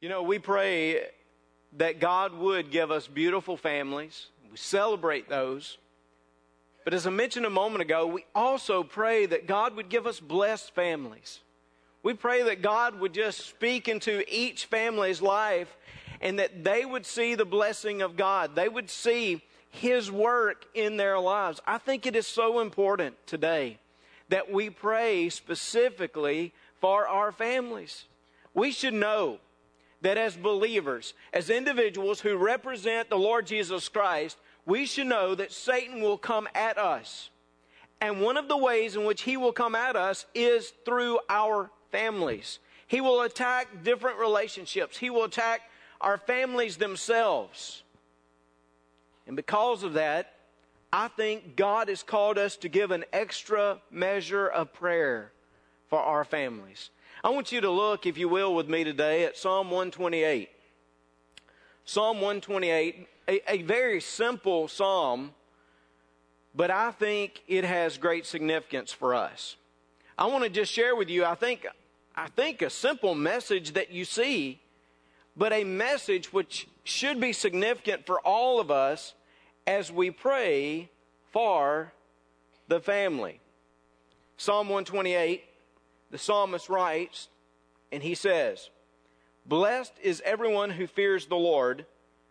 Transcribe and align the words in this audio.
You 0.00 0.08
know, 0.08 0.22
we 0.22 0.38
pray 0.38 1.02
that 1.76 1.98
God 1.98 2.32
would 2.32 2.70
give 2.70 2.92
us 2.92 3.08
beautiful 3.08 3.56
families. 3.56 4.26
We 4.48 4.56
celebrate 4.56 5.28
those. 5.28 5.76
But 6.84 6.94
as 6.94 7.04
I 7.04 7.10
mentioned 7.10 7.46
a 7.46 7.50
moment 7.50 7.82
ago, 7.82 8.06
we 8.06 8.24
also 8.32 8.84
pray 8.84 9.26
that 9.26 9.48
God 9.48 9.74
would 9.74 9.88
give 9.88 10.06
us 10.06 10.20
blessed 10.20 10.72
families. 10.72 11.40
We 12.04 12.14
pray 12.14 12.44
that 12.44 12.62
God 12.62 13.00
would 13.00 13.12
just 13.12 13.40
speak 13.40 13.88
into 13.88 14.22
each 14.32 14.66
family's 14.66 15.20
life 15.20 15.76
and 16.20 16.38
that 16.38 16.62
they 16.62 16.84
would 16.84 17.04
see 17.04 17.34
the 17.34 17.44
blessing 17.44 18.00
of 18.00 18.16
God. 18.16 18.54
They 18.54 18.68
would 18.68 18.88
see 18.88 19.42
His 19.68 20.12
work 20.12 20.64
in 20.74 20.96
their 20.96 21.18
lives. 21.18 21.60
I 21.66 21.78
think 21.78 22.06
it 22.06 22.14
is 22.14 22.26
so 22.28 22.60
important 22.60 23.16
today 23.26 23.78
that 24.28 24.48
we 24.48 24.70
pray 24.70 25.28
specifically 25.28 26.52
for 26.80 27.08
our 27.08 27.32
families. 27.32 28.04
We 28.54 28.70
should 28.70 28.94
know 28.94 29.40
that 30.00 30.16
as 30.16 30.36
believers, 30.36 31.14
as 31.32 31.50
individuals 31.50 32.20
who 32.20 32.36
represent 32.36 33.08
the 33.08 33.18
Lord 33.18 33.46
Jesus 33.46 33.88
Christ, 33.88 34.36
we 34.64 34.86
should 34.86 35.06
know 35.06 35.34
that 35.34 35.52
Satan 35.52 36.00
will 36.00 36.18
come 36.18 36.48
at 36.54 36.78
us. 36.78 37.30
And 38.00 38.20
one 38.20 38.36
of 38.36 38.48
the 38.48 38.56
ways 38.56 38.94
in 38.94 39.04
which 39.04 39.22
he 39.22 39.36
will 39.36 39.52
come 39.52 39.74
at 39.74 39.96
us 39.96 40.26
is 40.34 40.72
through 40.84 41.18
our 41.28 41.70
families. 41.90 42.60
He 42.86 43.00
will 43.00 43.22
attack 43.22 43.82
different 43.82 44.18
relationships. 44.18 44.96
He 44.96 45.10
will 45.10 45.24
attack 45.24 45.62
our 46.00 46.16
families 46.16 46.76
themselves. 46.76 47.82
And 49.26 49.34
because 49.36 49.82
of 49.82 49.94
that, 49.94 50.34
I 50.92 51.08
think 51.08 51.56
God 51.56 51.88
has 51.88 52.02
called 52.02 52.38
us 52.38 52.56
to 52.58 52.68
give 52.68 52.92
an 52.92 53.04
extra 53.12 53.78
measure 53.90 54.46
of 54.46 54.72
prayer 54.72 55.32
for 55.88 55.98
our 55.98 56.24
families. 56.24 56.90
I 57.24 57.30
want 57.30 57.50
you 57.50 57.60
to 57.60 57.70
look, 57.70 58.06
if 58.06 58.16
you 58.16 58.28
will, 58.28 58.54
with 58.54 58.68
me 58.68 58.84
today 58.84 59.24
at 59.24 59.36
Psalm 59.36 59.70
128. 59.70 60.48
Psalm 61.84 62.18
128, 62.18 63.08
a, 63.26 63.52
a 63.52 63.62
very 63.62 64.00
simple 64.00 64.68
psalm, 64.68 65.32
but 66.54 66.70
I 66.70 66.92
think 66.92 67.42
it 67.48 67.64
has 67.64 67.98
great 67.98 68.24
significance 68.24 68.92
for 68.92 69.16
us. 69.16 69.56
I 70.16 70.26
want 70.26 70.44
to 70.44 70.50
just 70.50 70.70
share 70.70 70.94
with 70.94 71.10
you, 71.10 71.24
I 71.24 71.34
think, 71.34 71.66
I 72.14 72.28
think 72.28 72.62
a 72.62 72.70
simple 72.70 73.16
message 73.16 73.72
that 73.72 73.90
you 73.90 74.04
see, 74.04 74.60
but 75.36 75.52
a 75.52 75.64
message 75.64 76.32
which 76.32 76.68
should 76.84 77.20
be 77.20 77.32
significant 77.32 78.06
for 78.06 78.20
all 78.20 78.60
of 78.60 78.70
us 78.70 79.14
as 79.66 79.90
we 79.90 80.12
pray 80.12 80.88
for 81.32 81.92
the 82.68 82.78
family. 82.78 83.40
Psalm 84.36 84.68
128 84.68 85.47
the 86.10 86.18
psalmist 86.18 86.68
writes, 86.68 87.28
and 87.92 88.02
he 88.02 88.14
says, 88.14 88.70
Blessed 89.46 89.94
is 90.02 90.22
everyone 90.24 90.70
who 90.70 90.86
fears 90.86 91.26
the 91.26 91.36
Lord, 91.36 91.86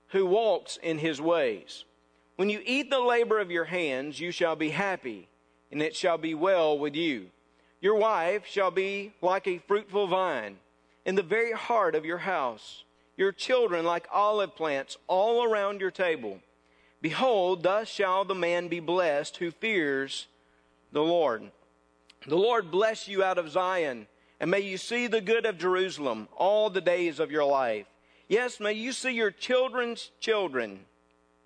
who 0.09 0.25
walks 0.25 0.77
in 0.81 0.99
his 0.99 1.19
ways. 1.19 1.85
When 2.35 2.49
you 2.49 2.61
eat 2.65 2.89
the 2.89 2.99
labor 2.99 3.39
of 3.39 3.49
your 3.49 3.65
hands, 3.65 4.19
you 4.19 4.31
shall 4.31 4.55
be 4.55 4.69
happy, 4.69 5.27
and 5.71 5.81
it 5.81 5.95
shall 5.95 6.17
be 6.17 6.35
well 6.35 6.77
with 6.77 6.95
you. 6.95 7.27
Your 7.81 7.95
wife 7.95 8.45
shall 8.45 8.71
be 8.71 9.13
like 9.21 9.47
a 9.47 9.59
fruitful 9.67 10.07
vine 10.07 10.57
in 11.05 11.15
the 11.15 11.23
very 11.23 11.53
heart 11.53 11.95
of 11.95 12.05
your 12.05 12.19
house, 12.19 12.83
your 13.15 13.31
children 13.31 13.85
like 13.85 14.07
olive 14.11 14.55
plants 14.55 14.97
all 15.07 15.43
around 15.43 15.81
your 15.81 15.91
table. 15.91 16.39
Behold, 17.01 17.63
thus 17.63 17.87
shall 17.87 18.25
the 18.25 18.35
man 18.35 18.67
be 18.67 18.79
blessed 18.79 19.37
who 19.37 19.51
fears 19.51 20.27
the 20.91 21.03
Lord. 21.03 21.51
The 22.27 22.35
Lord 22.35 22.71
bless 22.71 23.07
you 23.07 23.23
out 23.23 23.37
of 23.37 23.49
Zion, 23.49 24.05
and 24.41 24.51
may 24.51 24.59
you 24.59 24.77
see 24.77 25.07
the 25.07 25.21
good 25.21 25.45
of 25.45 25.57
Jerusalem 25.57 26.27
all 26.35 26.69
the 26.69 26.81
days 26.81 27.21
of 27.21 27.31
your 27.31 27.45
life. 27.45 27.85
Yes, 28.27 28.59
may 28.59 28.73
you 28.73 28.91
see 28.91 29.11
your 29.11 29.31
children's 29.31 30.11
children. 30.19 30.81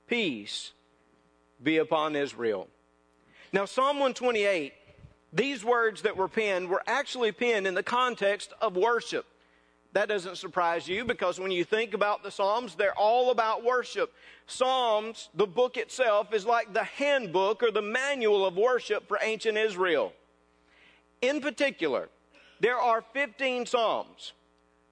Peace 0.08 0.72
be 1.62 1.78
upon 1.78 2.16
Israel. 2.16 2.68
Now, 3.54 3.66
Psalm 3.66 3.98
128, 3.98 4.74
these 5.32 5.64
words 5.64 6.02
that 6.02 6.18
were 6.18 6.28
penned 6.28 6.68
were 6.68 6.82
actually 6.88 7.32
penned 7.32 7.68
in 7.68 7.76
the 7.76 7.84
context 7.84 8.52
of 8.60 8.76
worship. 8.76 9.28
That 9.94 10.10
doesn't 10.10 10.38
surprise 10.38 10.88
you 10.88 11.06
because 11.06 11.40
when 11.40 11.52
you 11.52 11.64
think 11.64 11.94
about 11.94 12.24
the 12.24 12.32
Psalms, 12.32 12.74
they're 12.74 12.98
all 12.98 13.30
about 13.30 13.64
worship. 13.64 14.12
Psalms, 14.48 15.30
the 15.36 15.46
book 15.46 15.78
itself, 15.78 16.34
is 16.34 16.44
like 16.44 16.74
the 16.74 16.86
handbook 16.86 17.62
or 17.62 17.70
the 17.70 17.84
manual 17.84 18.48
of 18.48 18.58
worship 18.58 19.08
for 19.08 19.20
ancient 19.22 19.60
Israel. 19.60 20.14
In 21.22 21.40
particular, 21.40 22.10
there 22.60 22.78
are 22.78 23.04
15 23.14 23.66
Psalms, 23.66 24.34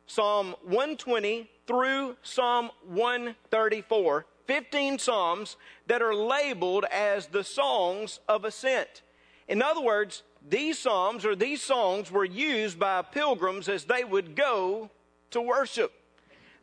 Psalm 0.05 0.55
120 0.63 1.49
through 1.65 2.15
Psalm 2.21 2.69
134, 2.87 4.25
15 4.45 4.99
Psalms 4.99 5.57
that 5.87 6.01
are 6.01 6.15
labeled 6.15 6.85
as 6.91 7.27
the 7.27 7.43
songs 7.43 8.19
of 8.27 8.45
ascent. 8.45 9.01
In 9.47 9.61
other 9.61 9.81
words, 9.81 10.23
these 10.47 10.77
Psalms 10.77 11.25
or 11.25 11.35
these 11.35 11.61
songs 11.61 12.11
were 12.11 12.25
used 12.25 12.79
by 12.79 13.01
pilgrims 13.01 13.67
as 13.67 13.85
they 13.85 14.03
would 14.03 14.35
go 14.35 14.89
to 15.31 15.41
worship. 15.41 15.91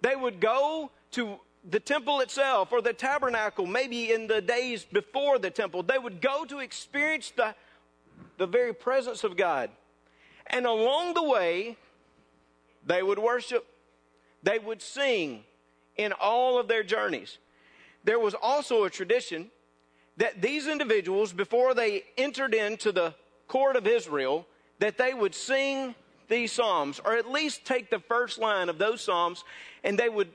They 0.01 0.15
would 0.15 0.41
go 0.41 0.91
to 1.13 1.41
the 1.69 1.81
temple 1.81 2.21
itself 2.21 2.71
or 2.71 2.81
the 2.81 2.93
tabernacle, 2.93 3.67
maybe 3.67 4.13
in 4.13 4.29
the 4.29 4.41
days 4.41 4.85
before 4.85 5.39
the 5.39 5.51
temple. 5.51 5.83
They 5.83 5.99
would 5.99 6.21
go 6.21 6.45
to 6.45 6.61
experience 6.61 7.33
the 7.37 7.55
the 8.39 8.47
very 8.47 8.75
presence 8.75 9.25
of 9.25 9.37
God. 9.37 9.71
And 10.47 10.67
along 10.67 11.15
the 11.15 11.23
way, 11.23 11.77
they 12.85 13.03
would 13.03 13.19
worship, 13.19 13.67
they 14.43 14.59
would 14.59 14.81
sing 14.81 15.43
in 15.97 16.13
all 16.13 16.59
of 16.59 16.69
their 16.69 16.83
journeys. 16.83 17.39
There 18.05 18.21
was 18.21 18.35
also 18.35 18.85
a 18.85 18.91
tradition 18.91 19.51
that 20.17 20.41
these 20.41 20.67
individuals, 20.67 21.33
before 21.33 21.75
they 21.75 22.05
entered 22.17 22.55
into 22.55 22.93
the 22.93 23.15
court 23.49 23.77
of 23.77 23.87
Israel, 23.87 24.47
that 24.79 24.99
they 24.99 25.13
would 25.13 25.35
sing 25.35 25.95
these 26.29 26.53
psalms, 26.53 27.01
or 27.05 27.17
at 27.17 27.31
least 27.31 27.65
take 27.65 27.91
the 27.91 27.99
first 27.99 28.39
line 28.39 28.69
of 28.69 28.79
those 28.79 29.01
psalms, 29.01 29.45
and 29.85 29.99
they 29.99 30.09
would 30.09 30.29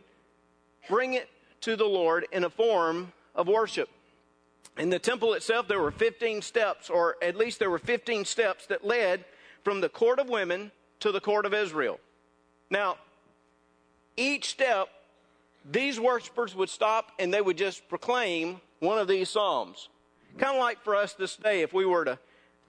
bring 0.90 1.14
it 1.14 1.30
to 1.62 1.76
the 1.76 1.86
Lord 1.86 2.26
in 2.32 2.44
a 2.44 2.50
form 2.50 3.12
of 3.36 3.48
worship. 3.48 3.90
In 4.78 4.90
the 4.90 5.00
temple 5.00 5.34
itself, 5.34 5.68
there 5.68 5.82
were 5.82 5.92
15 5.92 6.42
steps, 6.42 6.90
or 6.90 7.18
at 7.22 7.36
least 7.36 7.59
there 7.59 7.70
were 7.70 7.80
15 7.80 8.26
steps 8.26 8.68
that 8.68 8.86
led 8.86 9.26
from 9.64 9.82
the 9.82 9.90
court 9.90 10.20
of 10.20 10.30
women 10.30 10.72
to 11.02 11.12
the 11.12 11.20
court 11.20 11.46
of 11.46 11.54
Israel. 11.54 12.00
Now, 12.70 12.98
each 14.16 14.50
step, 14.50 14.88
these 15.70 16.00
worshipers 16.00 16.56
would 16.56 16.70
stop 16.70 17.12
and 17.20 17.34
they 17.34 17.42
would 17.42 17.58
just 17.58 17.88
proclaim 17.90 18.62
one 18.80 18.98
of 18.98 19.08
these 19.08 19.30
psalms. 19.30 19.90
Kind 20.38 20.56
of 20.56 20.62
like 20.62 20.82
for 20.84 20.96
us 20.96 21.14
this 21.14 21.36
day, 21.36 21.62
if 21.62 21.74
we 21.74 21.86
were 21.86 22.06
to 22.06 22.18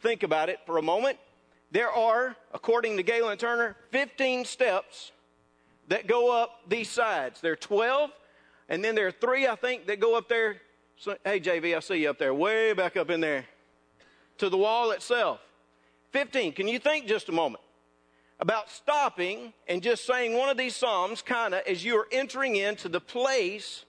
think 0.01 0.23
about 0.23 0.49
it 0.49 0.59
for 0.67 0.79
a 0.79 0.83
moment, 0.83 1.19
there 1.71 1.91
are, 1.91 2.37
according 2.53 2.97
to 2.97 3.03
Galen 3.03 3.39
Turner, 3.39 3.77
15 3.91 4.45
steps 4.45 5.13
that 5.89 6.07
go 6.07 6.37
up 6.37 6.61
these 6.69 6.91
sides. 6.91 7.41
There 7.41 7.53
are 7.53 7.57
12, 7.57 8.11
and 8.69 8.85
then 8.85 8.95
there 8.95 9.07
are 9.07 9.13
three, 9.13 9.47
I 9.47 9.55
think, 9.55 9.87
that 9.87 10.01
go 10.01 10.17
up 10.17 10.29
there 10.29 10.61
so, 10.97 11.17
hey, 11.25 11.41
JV, 11.41 11.77
I 11.77 11.81
see 11.81 11.97
you 11.97 12.11
up 12.11 12.19
there, 12.19 12.33
way 12.33 12.73
back 12.73 12.97
up 12.97 13.11
in 13.11 13.21
there, 13.21 13.45
to 14.39 14.49
the 14.49 14.57
wall 14.57 14.93
itself. 14.93 15.41
15. 16.11 16.53
Can 16.53 16.69
you 16.69 16.79
think 16.79 17.07
just 17.07 17.29
a 17.29 17.33
moment 17.33 17.63
about 18.39 18.71
stopping 18.71 19.53
and 19.67 19.83
just 19.83 20.07
saying 20.07 20.37
one 20.37 20.49
of 20.49 20.57
these 20.57 20.77
Psalms 20.77 21.23
kind 21.23 21.55
of 21.55 21.63
as 21.67 21.85
you 21.85 21.97
are 21.97 22.07
entering 22.13 22.57
into 22.57 22.89
the 22.89 23.01
place 23.01 23.85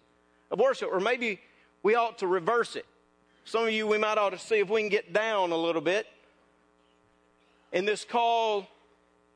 of 0.52 0.59
worship? 0.59 0.90
Or 0.92 1.00
maybe 1.00 1.40
we 1.84 1.96
ought 1.96 2.19
to 2.19 2.28
reverse 2.28 2.75
it. 2.75 2.86
Some 3.46 3.66
of 3.66 3.74
you, 3.74 3.86
we 3.86 3.97
might 3.97 4.18
ought 4.18 4.30
to 4.30 4.40
see 4.40 4.59
if 4.59 4.69
we 4.69 4.81
can 4.81 4.90
get 4.90 5.12
down 5.12 5.52
a 5.52 5.58
little 5.58 5.81
bit 5.81 6.08
in 7.74 7.84
this 7.86 8.06
call 8.06 8.68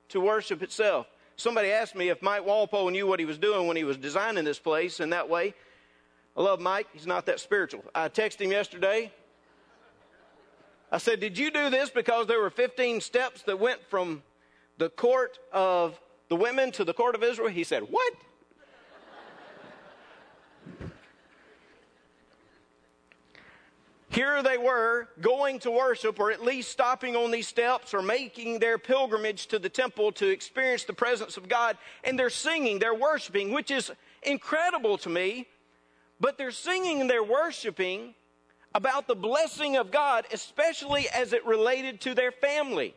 to 0.10 0.22
worship 0.22 0.64
itself. 0.64 1.08
Somebody 1.36 1.70
asked 1.72 1.96
me 1.96 2.10
if 2.10 2.22
Mike 2.22 2.46
Walpole 2.46 2.90
knew 2.90 3.06
what 3.06 3.20
he 3.20 3.26
was 3.26 3.38
doing 3.38 3.68
when 3.68 3.76
he 3.76 3.84
was 3.84 3.98
designing 3.98 4.46
this 4.46 4.60
place 4.60 5.00
in 5.00 5.10
that 5.10 5.30
way. 5.30 5.54
I 6.38 6.42
love 6.42 6.60
Mike. 6.60 6.88
He's 6.94 7.08
not 7.08 7.26
that 7.26 7.40
spiritual. 7.40 7.84
I 7.96 8.10
texted 8.10 8.42
him 8.42 8.52
yesterday. 8.52 9.12
I 10.92 11.00
said, 11.00 11.20
Did 11.20 11.36
you 11.38 11.50
do 11.50 11.72
this 11.72 11.90
because 11.90 12.28
there 12.28 12.40
were 12.40 12.52
15 12.52 13.02
steps 13.02 13.42
that 13.44 13.60
went 13.60 13.84
from 13.90 14.22
the 14.78 14.90
court 14.90 15.40
of 15.52 16.00
the 16.30 16.36
women 16.36 16.72
to 16.74 16.84
the 16.84 16.94
court 16.94 17.16
of 17.16 17.24
Israel? 17.24 17.50
He 17.50 17.64
said, 17.64 17.82
What? 17.90 18.14
Here 24.10 24.42
they 24.42 24.58
were 24.58 25.08
going 25.22 25.60
to 25.60 25.72
worship, 25.72 26.20
or 26.20 26.32
at 26.32 26.44
least 26.44 26.72
stopping 26.72 27.16
on 27.16 27.30
these 27.32 27.48
steps, 27.48 27.94
or 27.94 28.02
making 28.02 28.60
their 28.60 28.78
pilgrimage 28.78 29.48
to 29.48 29.60
the 29.60 29.70
temple 29.70 30.12
to 30.14 30.28
experience 30.28 30.86
the 30.86 30.94
presence 30.94 31.38
of 31.38 31.50
God, 31.50 31.78
and 32.04 32.18
they're 32.18 32.30
singing, 32.30 32.80
they're 32.80 32.96
worshiping, 32.96 33.52
which 33.52 33.70
is 33.70 33.92
incredible 34.24 34.98
to 35.00 35.10
me 35.10 35.48
but 36.20 36.38
they're 36.38 36.52
singing 36.52 37.02
and 37.02 37.10
they're 37.10 37.24
worshiping 37.24 38.14
about 38.74 39.08
the 39.08 39.16
blessing 39.16 39.76
of 39.76 39.92
God, 39.92 40.26
especially 40.32 41.08
as 41.14 41.34
it 41.34 41.46
related 41.46 42.02
to 42.02 42.14
their 42.14 42.32
family. 42.32 42.94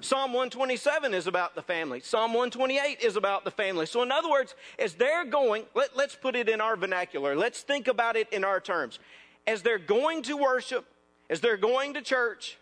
Psalm 0.00 0.32
127 0.32 1.12
is 1.12 1.26
about 1.26 1.54
the 1.54 1.62
family. 1.62 2.00
Psalm 2.00 2.32
128 2.32 3.00
is 3.00 3.16
about 3.16 3.44
the 3.44 3.50
family. 3.50 3.86
So, 3.86 4.02
in 4.02 4.12
other 4.12 4.30
words, 4.30 4.54
as 4.78 4.94
they're 4.94 5.24
going, 5.24 5.64
let, 5.74 5.96
let's 5.96 6.14
put 6.14 6.36
it 6.36 6.48
in 6.48 6.60
our 6.60 6.76
vernacular. 6.76 7.34
Let's 7.34 7.62
think 7.62 7.88
about 7.88 8.14
it 8.14 8.28
in 8.32 8.44
our 8.44 8.60
terms. 8.60 8.98
As 9.46 9.62
they're 9.62 9.78
going 9.78 10.22
to 10.22 10.36
worship, 10.36 10.84
as 11.30 11.40
they're 11.40 11.56
going 11.56 11.94
to 11.94 12.02
church, 12.02 12.58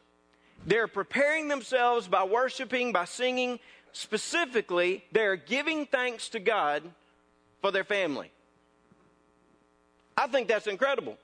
they're 0.65 0.89
preparing 0.89 1.49
themselves 1.49 2.09
by 2.09 2.25
worshiping, 2.25 2.93
by 2.93 3.05
singing. 3.05 3.59
Specifically, 3.93 5.05
they're 5.13 5.37
giving 5.37 5.87
thanks 5.87 6.29
to 6.31 6.41
God 6.41 6.83
for 7.61 7.71
their 7.71 7.85
family. 7.85 8.31
I 10.17 10.27
think 10.27 10.49
that's 10.49 10.67
incredible. 10.67 11.19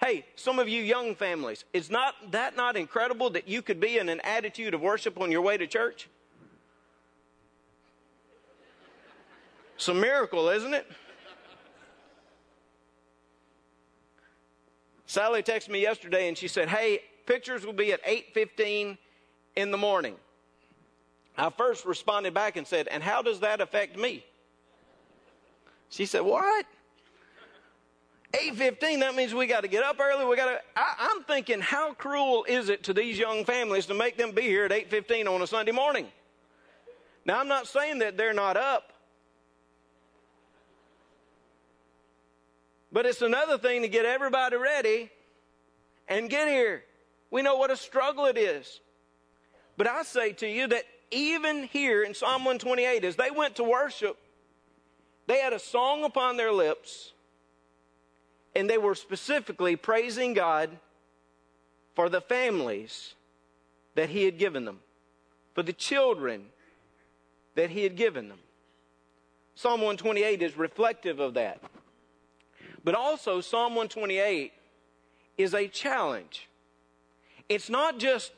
Hey, 0.00 0.24
some 0.34 0.58
of 0.58 0.68
you 0.68 0.82
young 0.82 1.14
families, 1.14 1.64
is 1.72 1.90
not 1.90 2.14
that 2.32 2.56
not 2.56 2.76
incredible 2.76 3.30
that 3.30 3.46
you 3.46 3.62
could 3.62 3.80
be 3.80 3.98
in 3.98 4.08
an 4.08 4.20
attitude 4.20 4.74
of 4.74 4.80
worship 4.80 5.20
on 5.20 5.30
your 5.30 5.42
way 5.42 5.56
to 5.56 5.66
church? 5.66 6.08
It's 9.76 9.88
a 9.88 9.94
miracle, 9.94 10.48
isn't 10.48 10.74
it? 10.74 10.90
Sally 15.06 15.42
texted 15.42 15.68
me 15.68 15.82
yesterday 15.82 16.28
and 16.28 16.38
she 16.38 16.48
said, 16.48 16.68
"Hey, 16.68 17.04
pictures 17.26 17.66
will 17.66 17.72
be 17.72 17.92
at 17.92 18.00
8:15 18.04 18.96
in 19.56 19.70
the 19.70 19.76
morning." 19.76 20.18
I 21.36 21.50
first 21.50 21.84
responded 21.84 22.32
back 22.32 22.56
and 22.56 22.66
said, 22.66 22.88
"And 22.88 23.02
how 23.02 23.22
does 23.22 23.40
that 23.40 23.60
affect 23.60 23.96
me?" 23.96 24.24
She 25.90 26.06
said, 26.06 26.22
"What?" 26.22 26.66
8.15 28.32 29.00
that 29.00 29.14
means 29.14 29.34
we 29.34 29.46
got 29.46 29.60
to 29.60 29.68
get 29.68 29.82
up 29.82 30.00
early 30.00 30.24
we 30.24 30.36
got 30.36 30.46
to 30.46 30.60
I, 30.74 31.10
am 31.14 31.22
thinking 31.24 31.60
how 31.60 31.92
cruel 31.92 32.44
is 32.48 32.70
it 32.70 32.84
to 32.84 32.94
these 32.94 33.18
young 33.18 33.44
families 33.44 33.86
to 33.86 33.94
make 33.94 34.16
them 34.16 34.32
be 34.32 34.42
here 34.42 34.64
at 34.64 34.70
8.15 34.70 35.28
on 35.28 35.42
a 35.42 35.46
sunday 35.46 35.72
morning? 35.72 36.06
Now 37.24 37.40
i'm 37.40 37.48
not 37.48 37.66
saying 37.66 37.98
that 37.98 38.16
they're 38.16 38.32
not 38.32 38.56
up. 38.56 38.92
But 42.90 43.06
it's 43.06 43.22
another 43.22 43.56
thing 43.56 43.82
to 43.82 43.88
get 43.88 44.04
everybody 44.04 44.56
ready 44.56 45.10
and 46.08 46.28
get 46.28 46.46
here. 46.46 46.84
We 47.30 47.40
know 47.40 47.56
what 47.56 47.70
a 47.70 47.76
struggle 47.76 48.26
it 48.26 48.38
is. 48.38 48.80
But 49.76 49.86
i 49.86 50.02
say 50.02 50.32
to 50.32 50.48
you 50.48 50.68
that 50.68 50.84
even 51.10 51.64
here 51.64 52.02
in 52.02 52.14
psalm 52.14 52.44
128 52.44 53.04
as 53.04 53.16
they 53.16 53.30
went 53.30 53.56
to 53.56 53.64
worship 53.64 54.16
they 55.26 55.38
had 55.38 55.52
a 55.52 55.58
song 55.58 56.04
upon 56.04 56.36
their 56.36 56.50
lips 56.50 57.11
and 58.54 58.68
they 58.68 58.78
were 58.78 58.94
specifically 58.94 59.76
praising 59.76 60.34
God 60.34 60.70
for 61.94 62.08
the 62.08 62.20
families 62.20 63.14
that 63.94 64.10
He 64.10 64.24
had 64.24 64.38
given 64.38 64.64
them, 64.64 64.80
for 65.54 65.62
the 65.62 65.72
children 65.72 66.46
that 67.54 67.70
He 67.70 67.82
had 67.82 67.96
given 67.96 68.28
them. 68.28 68.38
Psalm 69.54 69.80
128 69.80 70.42
is 70.42 70.56
reflective 70.56 71.20
of 71.20 71.34
that. 71.34 71.60
But 72.84 72.94
also, 72.94 73.40
Psalm 73.40 73.74
128 73.74 74.52
is 75.38 75.54
a 75.54 75.68
challenge. 75.68 76.48
It's 77.48 77.68
not 77.68 77.98
just 77.98 78.32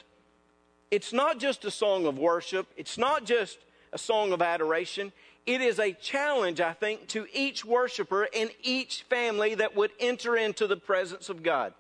it's 0.91 1.13
not 1.13 1.41
just 1.41 1.65
a 1.65 1.71
song 1.73 2.07
of 2.07 2.19
worship, 2.19 2.69
it's 2.77 2.97
not 2.97 3.25
just 3.25 3.59
a 3.93 3.99
song 3.99 4.33
of 4.33 4.41
adoration 4.41 5.13
it 5.47 5.61
is 5.61 5.79
a 5.79 5.93
challenge, 5.93 6.61
I 6.61 6.73
think, 6.73 7.09
to 7.09 7.27
each 7.33 7.65
worshiper 7.65 8.29
and 8.35 8.51
each 8.63 9.03
family 9.03 9.55
that 9.57 9.77
would 9.77 9.91
enter 10.01 10.37
into 10.37 10.67
the 10.67 10.77
presence 10.77 11.29
of 11.29 11.43
God. 11.43 11.75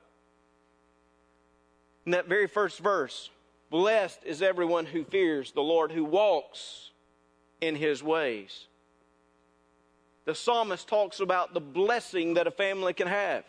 In 2.04 2.12
that 2.12 2.28
very 2.28 2.46
first 2.46 2.80
verse, 2.80 3.30
blessed 3.70 4.20
is 4.24 4.42
everyone 4.42 4.84
who 4.84 5.04
fears 5.04 5.52
the 5.52 5.62
Lord, 5.62 5.92
who 5.92 6.04
walks 6.04 6.90
in 7.62 7.74
his 7.74 8.02
ways. 8.02 8.66
The 10.26 10.34
psalmist 10.34 10.86
talks 10.86 11.20
about 11.20 11.54
the 11.54 11.60
blessing 11.60 12.34
that 12.34 12.46
a 12.46 12.50
family 12.50 12.92
can 12.92 13.08
have. 13.08 13.44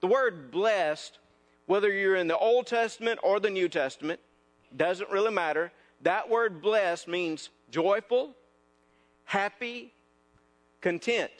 The 0.00 0.06
word 0.06 0.50
blessed, 0.50 1.18
whether 1.66 1.90
you're 1.90 2.16
in 2.16 2.28
the 2.28 2.36
Old 2.36 2.66
Testament 2.66 3.20
or 3.22 3.40
the 3.40 3.50
New 3.50 3.68
Testament, 3.68 4.20
doesn't 4.76 5.10
really 5.10 5.32
matter. 5.32 5.72
That 6.02 6.28
word 6.28 6.60
blessed 6.62 7.08
means 7.08 7.48
joyful, 7.70 8.34
happy, 9.28 9.92
content. 10.80 11.30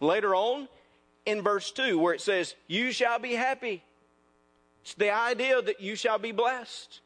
Later 0.00 0.34
on 0.34 0.68
in 1.26 1.42
verse 1.42 1.70
2, 1.70 1.98
where 1.98 2.14
it 2.14 2.20
says, 2.22 2.54
You 2.66 2.92
shall 2.92 3.18
be 3.18 3.34
happy, 3.34 3.84
it's 4.82 4.94
the 4.94 5.14
idea 5.14 5.60
that 5.60 5.80
you 5.80 5.96
shall 5.96 6.18
be 6.18 6.32
blessed. 6.32 7.00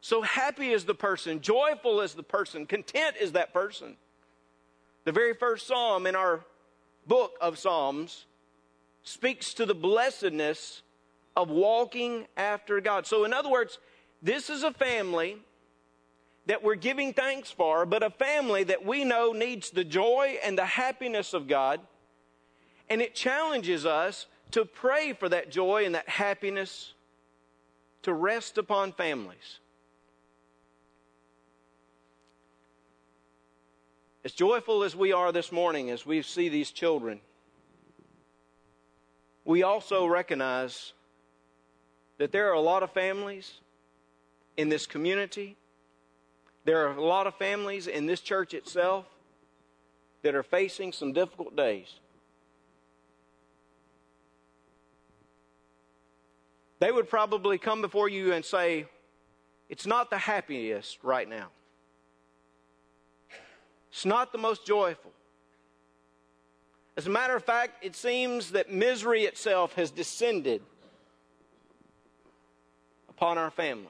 So 0.00 0.22
happy 0.22 0.70
is 0.70 0.84
the 0.84 0.94
person, 0.94 1.40
joyful 1.40 2.00
is 2.00 2.14
the 2.14 2.24
person, 2.24 2.66
content 2.66 3.16
is 3.20 3.32
that 3.32 3.52
person. 3.52 3.96
The 5.04 5.12
very 5.12 5.34
first 5.34 5.68
psalm 5.68 6.06
in 6.06 6.16
our 6.16 6.44
book 7.06 7.34
of 7.40 7.58
Psalms 7.58 8.26
speaks 9.04 9.54
to 9.54 9.66
the 9.66 9.74
blessedness 9.74 10.82
of 11.36 11.48
walking 11.48 12.26
after 12.36 12.80
God. 12.80 13.06
So, 13.06 13.24
in 13.24 13.32
other 13.32 13.50
words, 13.50 13.78
this 14.20 14.50
is 14.50 14.62
a 14.64 14.72
family 14.72 15.38
that 16.46 16.62
we're 16.62 16.74
giving 16.74 17.12
thanks 17.12 17.50
for, 17.50 17.86
but 17.86 18.02
a 18.02 18.10
family 18.10 18.64
that 18.64 18.84
we 18.84 19.04
know 19.04 19.32
needs 19.32 19.70
the 19.70 19.84
joy 19.84 20.38
and 20.44 20.58
the 20.58 20.66
happiness 20.66 21.34
of 21.34 21.46
God. 21.46 21.80
And 22.88 23.00
it 23.00 23.14
challenges 23.14 23.86
us 23.86 24.26
to 24.50 24.64
pray 24.64 25.12
for 25.12 25.28
that 25.28 25.50
joy 25.50 25.84
and 25.84 25.94
that 25.94 26.08
happiness 26.08 26.94
to 28.02 28.12
rest 28.12 28.58
upon 28.58 28.92
families. 28.92 29.60
As 34.24 34.32
joyful 34.32 34.82
as 34.82 34.94
we 34.94 35.12
are 35.12 35.32
this 35.32 35.50
morning 35.50 35.90
as 35.90 36.04
we 36.04 36.22
see 36.22 36.48
these 36.48 36.70
children, 36.70 37.20
we 39.44 39.62
also 39.62 40.06
recognize 40.06 40.92
that 42.18 42.30
there 42.30 42.48
are 42.50 42.54
a 42.54 42.60
lot 42.60 42.82
of 42.82 42.92
families 42.92 43.60
in 44.56 44.68
this 44.68 44.86
community 44.86 45.56
there 46.64 46.86
are 46.86 46.92
a 46.92 47.04
lot 47.04 47.26
of 47.26 47.34
families 47.34 47.86
in 47.86 48.06
this 48.06 48.20
church 48.20 48.54
itself 48.54 49.06
that 50.22 50.34
are 50.34 50.42
facing 50.42 50.92
some 50.92 51.12
difficult 51.12 51.56
days. 51.56 51.98
They 56.78 56.90
would 56.90 57.08
probably 57.08 57.58
come 57.58 57.80
before 57.80 58.08
you 58.08 58.32
and 58.32 58.44
say, 58.44 58.86
It's 59.68 59.86
not 59.86 60.10
the 60.10 60.18
happiest 60.18 60.98
right 61.02 61.28
now. 61.28 61.48
It's 63.90 64.06
not 64.06 64.32
the 64.32 64.38
most 64.38 64.66
joyful. 64.66 65.12
As 66.96 67.06
a 67.06 67.10
matter 67.10 67.34
of 67.36 67.44
fact, 67.44 67.84
it 67.84 67.96
seems 67.96 68.50
that 68.50 68.70
misery 68.70 69.24
itself 69.24 69.74
has 69.74 69.90
descended 69.90 70.62
upon 73.08 73.38
our 73.38 73.50
family. 73.50 73.86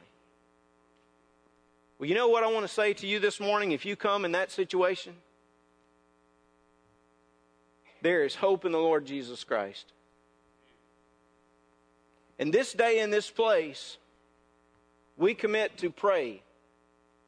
Well, 2.02 2.08
you 2.08 2.16
know 2.16 2.26
what 2.26 2.42
I 2.42 2.50
want 2.50 2.66
to 2.66 2.72
say 2.72 2.94
to 2.94 3.06
you 3.06 3.20
this 3.20 3.38
morning 3.38 3.70
if 3.70 3.86
you 3.86 3.94
come 3.94 4.24
in 4.24 4.32
that 4.32 4.50
situation? 4.50 5.14
There 8.00 8.24
is 8.24 8.34
hope 8.34 8.64
in 8.64 8.72
the 8.72 8.78
Lord 8.78 9.04
Jesus 9.04 9.44
Christ. 9.44 9.92
And 12.40 12.52
this 12.52 12.72
day 12.72 12.98
in 12.98 13.10
this 13.10 13.30
place, 13.30 13.98
we 15.16 15.32
commit 15.32 15.76
to 15.76 15.90
pray 15.90 16.42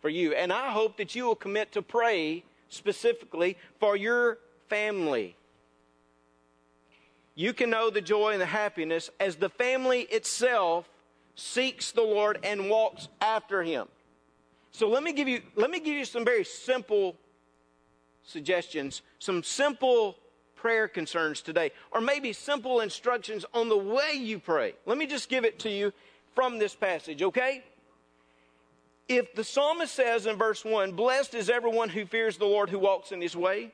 for 0.00 0.08
you. 0.08 0.32
And 0.32 0.52
I 0.52 0.72
hope 0.72 0.96
that 0.96 1.14
you 1.14 1.26
will 1.26 1.36
commit 1.36 1.70
to 1.70 1.80
pray 1.80 2.42
specifically 2.68 3.56
for 3.78 3.96
your 3.96 4.38
family. 4.68 5.36
You 7.36 7.52
can 7.52 7.70
know 7.70 7.90
the 7.90 8.00
joy 8.00 8.32
and 8.32 8.40
the 8.40 8.46
happiness 8.46 9.08
as 9.20 9.36
the 9.36 9.50
family 9.50 10.00
itself 10.00 10.88
seeks 11.36 11.92
the 11.92 12.02
Lord 12.02 12.40
and 12.42 12.68
walks 12.68 13.06
after 13.20 13.62
Him. 13.62 13.86
So 14.74 14.88
let 14.88 15.04
me 15.04 15.12
give 15.12 15.28
you 15.28 15.40
let 15.54 15.70
me 15.70 15.78
give 15.78 15.94
you 15.94 16.04
some 16.04 16.24
very 16.24 16.44
simple 16.44 17.14
suggestions, 18.24 19.02
some 19.20 19.44
simple 19.44 20.16
prayer 20.56 20.88
concerns 20.88 21.42
today, 21.42 21.70
or 21.92 22.00
maybe 22.00 22.32
simple 22.32 22.80
instructions 22.80 23.44
on 23.54 23.68
the 23.68 23.78
way 23.78 24.14
you 24.14 24.40
pray. 24.40 24.74
Let 24.84 24.98
me 24.98 25.06
just 25.06 25.28
give 25.28 25.44
it 25.44 25.60
to 25.60 25.70
you 25.70 25.92
from 26.34 26.58
this 26.58 26.74
passage, 26.74 27.22
okay? 27.22 27.62
If 29.08 29.32
the 29.36 29.44
psalmist 29.44 29.94
says 29.94 30.26
in 30.26 30.36
verse 30.36 30.64
1, 30.64 30.92
Blessed 30.92 31.34
is 31.34 31.48
everyone 31.48 31.90
who 31.90 32.04
fears 32.04 32.36
the 32.36 32.46
Lord 32.46 32.68
who 32.68 32.80
walks 32.80 33.12
in 33.12 33.20
his 33.20 33.36
way, 33.36 33.72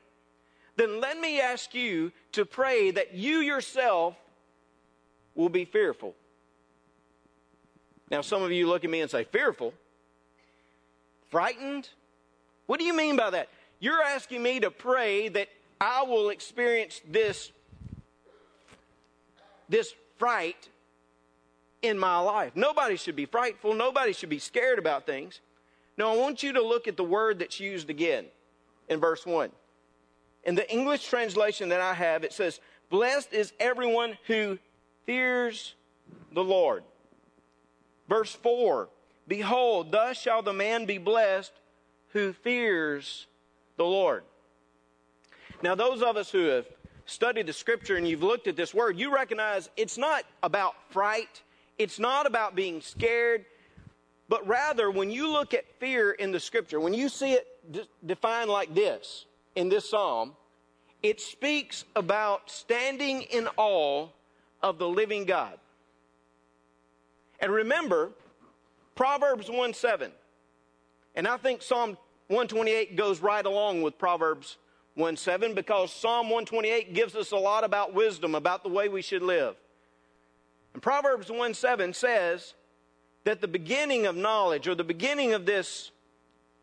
then 0.75 1.01
let 1.01 1.19
me 1.19 1.41
ask 1.41 1.73
you 1.73 2.11
to 2.33 2.45
pray 2.45 2.91
that 2.91 3.15
you 3.15 3.37
yourself 3.37 4.15
will 5.33 5.49
be 5.49 5.65
fearful. 5.65 6.13
Now, 8.11 8.21
some 8.21 8.43
of 8.43 8.51
you 8.51 8.67
look 8.67 8.83
at 8.83 8.89
me 8.91 9.01
and 9.01 9.09
say, 9.09 9.23
Fearful? 9.23 9.73
Frightened? 11.31 11.89
What 12.67 12.79
do 12.79 12.85
you 12.85 12.95
mean 12.95 13.15
by 13.15 13.29
that? 13.31 13.49
You're 13.79 14.03
asking 14.03 14.43
me 14.43 14.59
to 14.59 14.69
pray 14.69 15.29
that 15.29 15.47
I 15.79 16.03
will 16.03 16.29
experience 16.29 17.01
this, 17.09 17.51
this 19.67 19.95
fright 20.19 20.69
in 21.81 21.97
my 21.97 22.19
life. 22.19 22.51
Nobody 22.55 22.95
should 22.97 23.15
be 23.15 23.25
frightful. 23.25 23.73
Nobody 23.73 24.13
should 24.13 24.29
be 24.29 24.39
scared 24.39 24.77
about 24.77 25.07
things. 25.07 25.39
Now, 25.97 26.13
I 26.13 26.17
want 26.17 26.43
you 26.43 26.53
to 26.53 26.61
look 26.61 26.87
at 26.87 26.97
the 26.97 27.03
word 27.03 27.39
that's 27.39 27.59
used 27.59 27.89
again 27.89 28.25
in 28.89 28.99
verse 28.99 29.25
1. 29.25 29.49
In 30.43 30.55
the 30.55 30.71
English 30.71 31.07
translation 31.07 31.69
that 31.69 31.81
I 31.81 31.93
have, 31.93 32.23
it 32.23 32.33
says, 32.33 32.59
Blessed 32.89 33.33
is 33.33 33.53
everyone 33.59 34.17
who 34.27 34.59
fears 35.05 35.75
the 36.33 36.43
Lord. 36.43 36.83
Verse 38.07 38.33
4 38.33 38.89
Behold, 39.31 39.93
thus 39.93 40.19
shall 40.19 40.41
the 40.41 40.51
man 40.51 40.83
be 40.83 40.97
blessed 40.97 41.53
who 42.09 42.33
fears 42.33 43.27
the 43.77 43.85
Lord. 43.85 44.25
Now, 45.63 45.73
those 45.73 46.01
of 46.01 46.17
us 46.17 46.29
who 46.29 46.47
have 46.47 46.65
studied 47.05 47.47
the 47.47 47.53
scripture 47.53 47.95
and 47.95 48.05
you've 48.05 48.23
looked 48.23 48.47
at 48.47 48.57
this 48.57 48.73
word, 48.73 48.99
you 48.99 49.15
recognize 49.15 49.69
it's 49.77 49.97
not 49.97 50.25
about 50.43 50.73
fright, 50.89 51.43
it's 51.77 51.97
not 51.97 52.25
about 52.25 52.55
being 52.57 52.81
scared, 52.81 53.45
but 54.27 54.45
rather 54.45 54.91
when 54.91 55.09
you 55.09 55.31
look 55.31 55.53
at 55.53 55.63
fear 55.79 56.11
in 56.11 56.33
the 56.33 56.39
scripture, 56.41 56.81
when 56.81 56.93
you 56.93 57.07
see 57.07 57.31
it 57.31 57.47
de- 57.71 57.87
defined 58.05 58.49
like 58.49 58.75
this 58.75 59.27
in 59.55 59.69
this 59.69 59.89
psalm, 59.89 60.35
it 61.01 61.21
speaks 61.21 61.85
about 61.95 62.51
standing 62.51 63.21
in 63.21 63.47
awe 63.55 64.09
of 64.61 64.77
the 64.77 64.89
living 64.89 65.23
God. 65.23 65.57
And 67.39 67.49
remember, 67.49 68.11
Proverbs 69.01 69.49
1 69.49 69.73
7. 69.73 70.11
And 71.15 71.27
I 71.27 71.35
think 71.37 71.63
Psalm 71.63 71.97
128 72.27 72.95
goes 72.95 73.19
right 73.19 73.43
along 73.43 73.81
with 73.81 73.97
Proverbs 73.97 74.57
1 74.93 75.17
7 75.17 75.55
because 75.55 75.91
Psalm 75.91 76.27
128 76.27 76.93
gives 76.93 77.15
us 77.15 77.31
a 77.31 77.35
lot 77.35 77.63
about 77.63 77.95
wisdom, 77.95 78.35
about 78.35 78.61
the 78.61 78.69
way 78.69 78.89
we 78.89 79.01
should 79.01 79.23
live. 79.23 79.55
And 80.75 80.83
Proverbs 80.83 81.31
1 81.31 81.55
7 81.55 81.93
says 81.93 82.53
that 83.23 83.41
the 83.41 83.47
beginning 83.47 84.05
of 84.05 84.15
knowledge 84.15 84.67
or 84.67 84.75
the 84.75 84.83
beginning 84.83 85.33
of 85.33 85.47
this 85.47 85.89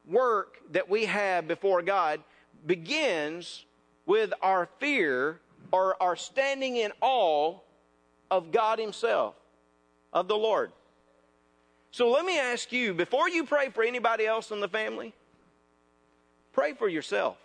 work 0.08 0.58
that 0.70 0.88
we 0.88 1.06
have 1.06 1.48
before 1.48 1.82
God 1.82 2.20
begins 2.64 3.66
with 4.06 4.32
our 4.42 4.68
fear 4.78 5.40
or 5.72 6.00
our 6.00 6.14
standing 6.14 6.76
in 6.76 6.92
awe 7.00 7.58
of 8.30 8.52
God 8.52 8.78
Himself, 8.78 9.34
of 10.12 10.28
the 10.28 10.36
Lord. 10.36 10.70
So 11.90 12.10
let 12.10 12.24
me 12.24 12.38
ask 12.38 12.70
you 12.72 12.94
before 12.94 13.28
you 13.28 13.44
pray 13.44 13.70
for 13.70 13.82
anybody 13.82 14.26
else 14.26 14.50
in 14.50 14.60
the 14.60 14.68
family, 14.68 15.14
pray 16.52 16.74
for 16.74 16.88
yourself. 16.88 17.36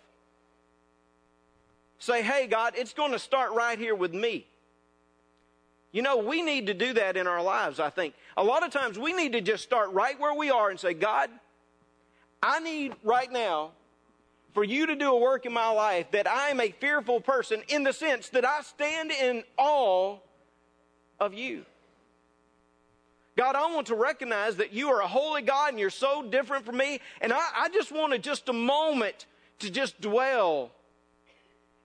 Say, 1.98 2.22
hey, 2.22 2.46
God, 2.46 2.74
it's 2.76 2.92
going 2.92 3.12
to 3.12 3.18
start 3.18 3.52
right 3.52 3.78
here 3.78 3.94
with 3.94 4.12
me. 4.12 4.46
You 5.92 6.02
know, 6.02 6.18
we 6.18 6.42
need 6.42 6.66
to 6.66 6.74
do 6.74 6.92
that 6.94 7.16
in 7.16 7.26
our 7.26 7.42
lives, 7.42 7.78
I 7.78 7.88
think. 7.88 8.14
A 8.36 8.42
lot 8.42 8.64
of 8.64 8.70
times 8.70 8.98
we 8.98 9.12
need 9.12 9.32
to 9.32 9.40
just 9.40 9.62
start 9.62 9.92
right 9.92 10.18
where 10.18 10.34
we 10.34 10.50
are 10.50 10.68
and 10.68 10.78
say, 10.78 10.92
God, 10.92 11.30
I 12.42 12.58
need 12.58 12.94
right 13.04 13.30
now 13.30 13.70
for 14.52 14.64
you 14.64 14.86
to 14.86 14.96
do 14.96 15.12
a 15.12 15.18
work 15.18 15.46
in 15.46 15.52
my 15.52 15.70
life 15.70 16.10
that 16.10 16.28
I 16.28 16.48
am 16.48 16.60
a 16.60 16.70
fearful 16.70 17.20
person 17.20 17.62
in 17.68 17.84
the 17.84 17.92
sense 17.92 18.28
that 18.30 18.44
I 18.44 18.62
stand 18.62 19.12
in 19.12 19.44
awe 19.56 20.18
of 21.20 21.32
you. 21.32 21.64
God, 23.36 23.56
I 23.56 23.66
want 23.74 23.88
to 23.88 23.96
recognize 23.96 24.56
that 24.56 24.72
you 24.72 24.90
are 24.90 25.00
a 25.00 25.08
holy 25.08 25.42
God 25.42 25.70
and 25.70 25.80
you're 25.80 25.90
so 25.90 26.22
different 26.22 26.64
from 26.64 26.76
me. 26.76 27.00
And 27.20 27.32
I, 27.32 27.42
I 27.56 27.68
just 27.68 27.90
wanted 27.90 28.22
just 28.22 28.48
a 28.48 28.52
moment 28.52 29.26
to 29.58 29.70
just 29.70 30.00
dwell 30.00 30.70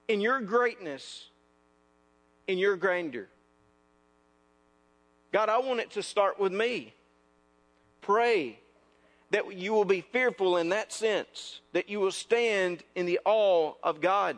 in 0.07 0.21
your 0.21 0.41
greatness, 0.41 1.27
in 2.47 2.59
your 2.59 2.75
grandeur. 2.75 3.27
God, 5.31 5.49
I 5.49 5.59
want 5.59 5.79
it 5.79 5.91
to 5.91 6.03
start 6.03 6.39
with 6.39 6.51
me. 6.51 6.93
Pray 8.01 8.59
that 9.31 9.53
you 9.53 9.73
will 9.73 9.85
be 9.85 10.01
fearful 10.01 10.57
in 10.57 10.69
that 10.69 10.91
sense, 10.91 11.61
that 11.73 11.89
you 11.89 11.99
will 11.99 12.11
stand 12.11 12.83
in 12.95 13.05
the 13.05 13.19
awe 13.25 13.73
of 13.83 14.01
God. 14.01 14.37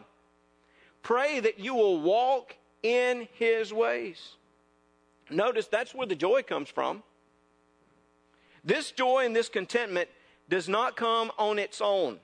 Pray 1.04 1.40
that 1.40 1.60
you 1.60 1.74
will 1.74 2.02
walk 2.02 2.56
in 2.84 3.28
His 3.34 3.74
ways. 3.74 4.36
Notice 5.32 5.68
that's 5.68 5.96
where 5.96 6.08
the 6.08 6.16
joy 6.16 6.44
comes 6.44 6.70
from. 6.70 7.04
This 8.64 8.92
joy 8.92 9.26
and 9.26 9.36
this 9.36 9.50
contentment 9.50 10.10
does 10.50 10.70
not 10.70 10.96
come 10.96 11.32
on 11.38 11.58
its 11.58 11.82
own. 11.82 12.20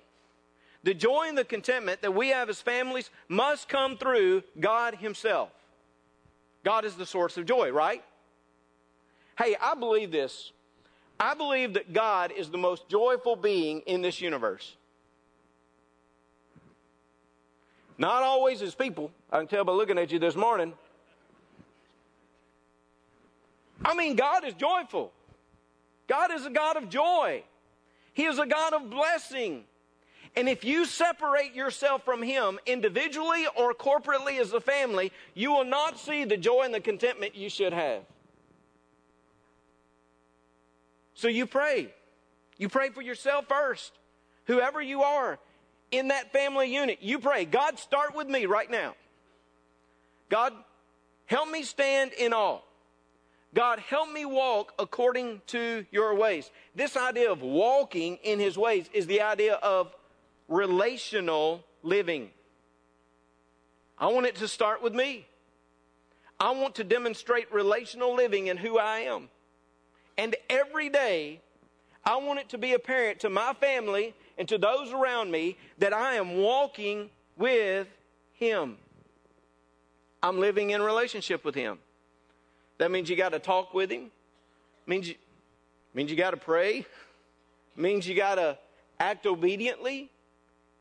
The 0.83 0.93
joy 0.93 1.25
and 1.27 1.37
the 1.37 1.43
contentment 1.43 2.01
that 2.01 2.13
we 2.13 2.29
have 2.29 2.49
as 2.49 2.61
families 2.61 3.09
must 3.27 3.67
come 3.67 3.97
through 3.97 4.43
God 4.59 4.95
Himself. 4.95 5.49
God 6.63 6.85
is 6.85 6.95
the 6.95 7.05
source 7.05 7.37
of 7.37 7.45
joy, 7.45 7.71
right? 7.71 8.03
Hey, 9.37 9.55
I 9.61 9.75
believe 9.75 10.11
this. 10.11 10.51
I 11.19 11.33
believe 11.33 11.73
that 11.73 11.93
God 11.93 12.31
is 12.31 12.49
the 12.49 12.57
most 12.57 12.89
joyful 12.89 13.35
being 13.35 13.81
in 13.81 14.01
this 14.01 14.21
universe. 14.21 14.75
Not 17.97 18.21
always 18.21 18.61
as 18.61 18.75
people. 18.75 19.11
I 19.31 19.39
can 19.39 19.47
tell 19.47 19.63
by 19.63 19.71
looking 19.71 19.97
at 19.97 20.11
you 20.11 20.19
this 20.19 20.35
morning. 20.35 20.73
I 23.83 23.95
mean, 23.95 24.15
God 24.15 24.45
is 24.45 24.53
joyful. 24.53 25.11
God 26.07 26.31
is 26.31 26.45
a 26.45 26.49
God 26.49 26.77
of 26.77 26.89
joy. 26.89 27.43
He 28.13 28.25
is 28.25 28.39
a 28.39 28.45
God 28.45 28.73
of 28.73 28.89
blessing. 28.89 29.63
And 30.35 30.47
if 30.47 30.63
you 30.63 30.85
separate 30.85 31.53
yourself 31.53 32.03
from 32.05 32.21
Him 32.21 32.59
individually 32.65 33.45
or 33.55 33.73
corporately 33.73 34.39
as 34.39 34.53
a 34.53 34.61
family, 34.61 35.11
you 35.33 35.51
will 35.51 35.65
not 35.65 35.99
see 35.99 36.25
the 36.25 36.37
joy 36.37 36.63
and 36.63 36.73
the 36.73 36.79
contentment 36.79 37.35
you 37.35 37.49
should 37.49 37.73
have. 37.73 38.03
So 41.13 41.27
you 41.27 41.47
pray. 41.47 41.93
You 42.57 42.69
pray 42.69 42.89
for 42.89 43.01
yourself 43.01 43.45
first. 43.47 43.91
Whoever 44.45 44.81
you 44.81 45.01
are 45.01 45.39
in 45.91 46.09
that 46.09 46.31
family 46.31 46.73
unit, 46.73 46.99
you 47.01 47.19
pray. 47.19 47.45
God, 47.45 47.79
start 47.79 48.15
with 48.15 48.27
me 48.27 48.45
right 48.45 48.69
now. 48.69 48.95
God, 50.29 50.53
help 51.25 51.49
me 51.49 51.63
stand 51.63 52.13
in 52.13 52.33
awe. 52.33 52.61
God, 53.53 53.79
help 53.79 54.11
me 54.11 54.25
walk 54.25 54.73
according 54.77 55.41
to 55.47 55.85
your 55.91 56.15
ways. 56.15 56.51
This 56.75 56.97
idea 56.97 57.31
of 57.31 57.41
walking 57.41 58.17
in 58.23 58.39
his 58.39 58.57
ways 58.57 58.89
is 58.93 59.07
the 59.07 59.21
idea 59.21 59.55
of 59.55 59.95
relational 60.47 61.63
living. 61.81 62.29
I 63.97 64.07
want 64.07 64.25
it 64.25 64.35
to 64.35 64.47
start 64.47 64.83
with 64.83 64.93
me. 64.93 65.25
I 66.39 66.51
want 66.51 66.75
to 66.75 66.83
demonstrate 66.83 67.51
relational 67.51 68.15
living 68.15 68.47
in 68.47 68.57
who 68.57 68.77
I 68.77 68.99
am. 68.99 69.29
And 70.17 70.35
every 70.49 70.89
day, 70.89 71.41
I 72.05 72.17
want 72.17 72.39
it 72.39 72.49
to 72.49 72.57
be 72.57 72.73
apparent 72.73 73.21
to 73.21 73.29
my 73.29 73.53
family 73.53 74.13
and 74.37 74.47
to 74.49 74.57
those 74.57 74.91
around 74.93 75.31
me 75.31 75.57
that 75.79 75.93
I 75.93 76.15
am 76.15 76.37
walking 76.37 77.09
with 77.37 77.87
Him. 78.33 78.77
I'm 80.21 80.39
living 80.39 80.71
in 80.71 80.81
relationship 80.81 81.43
with 81.43 81.55
Him. 81.55 81.79
That 82.77 82.91
means 82.91 83.09
you 83.09 83.15
got 83.15 83.29
to 83.29 83.39
talk 83.39 83.73
with 83.73 83.91
Him. 83.91 84.11
Means 84.85 85.09
you, 85.09 85.15
means 85.93 86.11
you 86.11 86.17
got 86.17 86.31
to 86.31 86.37
pray. 86.37 86.85
Means 87.75 88.07
you 88.07 88.15
got 88.15 88.35
to 88.35 88.57
act 88.99 89.25
obediently. 89.25 90.09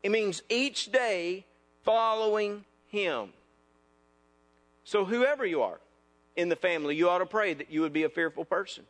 It 0.03 0.11
means 0.11 0.41
each 0.49 0.91
day 0.91 1.45
following 1.83 2.65
Him. 2.89 3.29
So, 4.83 5.05
whoever 5.05 5.45
you 5.45 5.63
are 5.63 5.79
in 6.35 6.49
the 6.49 6.55
family, 6.55 6.95
you 6.95 7.09
ought 7.09 7.17
to 7.17 7.25
pray 7.25 7.53
that 7.53 7.71
you 7.71 7.81
would 7.81 7.93
be 7.93 8.03
a 8.03 8.09
fearful 8.09 8.45
person. 8.45 8.85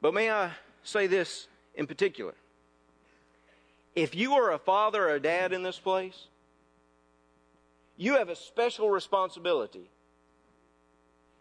But 0.00 0.14
may 0.14 0.30
I 0.30 0.50
say 0.82 1.06
this 1.06 1.48
in 1.74 1.86
particular? 1.86 2.34
If 3.94 4.14
you 4.14 4.34
are 4.34 4.52
a 4.52 4.58
father 4.58 5.08
or 5.08 5.14
a 5.14 5.20
dad 5.20 5.52
in 5.52 5.62
this 5.62 5.78
place, 5.78 6.26
you 7.96 8.18
have 8.18 8.28
a 8.28 8.36
special 8.36 8.90
responsibility. 8.90 9.88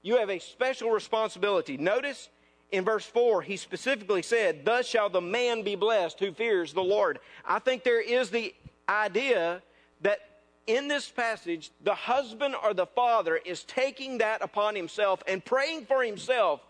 You 0.04 0.18
have 0.18 0.30
a 0.30 0.40
special 0.40 0.92
responsibility. 0.92 1.78
Notice 1.78 2.30
in 2.72 2.84
verse 2.84 3.06
4, 3.06 3.42
he 3.42 3.58
specifically 3.58 4.22
said, 4.22 4.66
Thus 4.66 4.86
shall 4.88 5.10
the 5.10 5.22
man 5.22 5.64
be 5.64 5.76
blessed 5.76 6.20
who 6.20 6.34
fears 6.34 6.74
the 6.74 6.84
Lord. 6.84 7.20
I 7.46 7.60
think 7.60 7.84
there 7.84 8.02
is 8.02 8.30
the 8.30 8.54
idea 8.90 9.62
that 10.02 10.20
in 10.68 10.88
this 10.88 11.10
passage, 11.10 11.72
the 11.84 11.96
husband 11.96 12.56
or 12.64 12.74
the 12.74 12.86
father 12.86 13.38
is 13.38 13.64
taking 13.64 14.20
that 14.20 14.42
upon 14.42 14.76
himself 14.76 15.24
and 15.28 15.44
praying 15.44 15.86
for 15.86 16.04
himself 16.04 16.62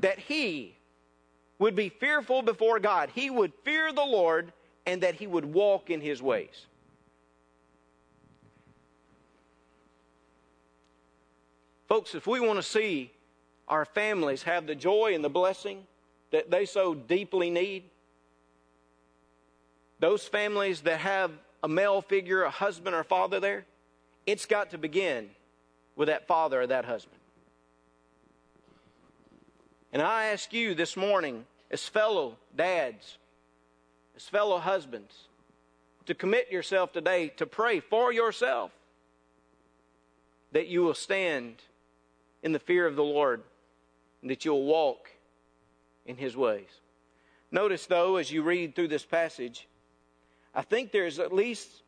that 0.00 0.18
he 0.18 0.76
would 1.58 1.74
be 1.74 1.88
fearful 1.88 2.42
before 2.42 2.78
God. 2.78 3.10
He 3.14 3.30
would 3.30 3.52
fear 3.64 3.92
the 3.92 4.04
Lord 4.04 4.52
and 4.86 5.02
that 5.02 5.16
he 5.16 5.26
would 5.26 5.44
walk 5.44 5.90
in 5.90 6.00
his 6.00 6.22
ways. 6.22 6.66
Folks, 11.88 12.14
if 12.14 12.26
we 12.26 12.38
want 12.38 12.58
to 12.58 12.62
see 12.62 13.10
our 13.66 13.86
families 13.86 14.42
have 14.42 14.66
the 14.66 14.74
joy 14.74 15.14
and 15.14 15.24
the 15.24 15.30
blessing 15.30 15.86
that 16.30 16.50
they 16.50 16.66
so 16.66 16.94
deeply 16.94 17.48
need, 17.48 17.84
those 19.98 20.24
families 20.24 20.82
that 20.82 21.00
have 21.00 21.32
a 21.62 21.68
male 21.68 22.02
figure, 22.02 22.42
a 22.42 22.50
husband 22.50 22.94
or 22.94 23.02
father 23.02 23.40
there, 23.40 23.64
it's 24.26 24.44
got 24.44 24.70
to 24.70 24.78
begin 24.78 25.30
with 25.96 26.08
that 26.08 26.26
father 26.26 26.60
or 26.60 26.66
that 26.66 26.84
husband. 26.84 27.18
And 29.90 30.02
I 30.02 30.26
ask 30.26 30.52
you 30.52 30.74
this 30.74 30.96
morning, 30.96 31.46
as 31.70 31.88
fellow 31.88 32.36
dads, 32.54 33.16
as 34.14 34.24
fellow 34.24 34.58
husbands, 34.58 35.14
to 36.04 36.14
commit 36.14 36.52
yourself 36.52 36.92
today 36.92 37.28
to 37.36 37.46
pray 37.46 37.80
for 37.80 38.12
yourself 38.12 38.70
that 40.52 40.66
you 40.68 40.82
will 40.82 40.94
stand 40.94 41.56
in 42.42 42.52
the 42.52 42.58
fear 42.58 42.86
of 42.86 42.96
the 42.96 43.04
Lord 43.04 43.42
and 44.22 44.30
that 44.30 44.44
you'll 44.44 44.64
walk 44.64 45.10
in 46.06 46.16
his 46.16 46.36
ways. 46.36 46.68
Notice, 47.50 47.86
though, 47.86 48.16
as 48.16 48.30
you 48.30 48.42
read 48.42 48.74
through 48.74 48.88
this 48.88 49.04
passage, 49.04 49.68
I 50.54 50.62
think 50.62 50.92
there's 50.92 51.18
at 51.18 51.32
least 51.32 51.82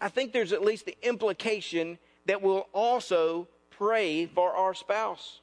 I, 0.00 0.08
think 0.08 0.32
there's 0.32 0.52
at 0.52 0.62
least 0.62 0.86
the 0.86 0.96
implication 1.02 1.98
that 2.26 2.40
we'll 2.40 2.68
also 2.72 3.48
pray 3.70 4.26
for 4.26 4.52
our 4.52 4.74
spouse. 4.74 5.40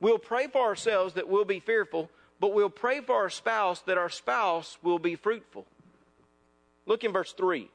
We'll 0.00 0.18
pray 0.18 0.46
for 0.46 0.62
ourselves 0.62 1.12
that 1.14 1.28
we'll 1.28 1.44
be 1.44 1.60
fearful, 1.60 2.08
but 2.40 2.54
we'll 2.54 2.70
pray 2.70 3.02
for 3.02 3.14
our 3.14 3.28
spouse 3.28 3.82
that 3.82 3.98
our 3.98 4.08
spouse 4.08 4.78
will 4.82 4.98
be 4.98 5.16
fruitful. 5.16 5.66
Look 6.86 7.04
in 7.04 7.12
verse 7.12 7.34
3. 7.34 7.68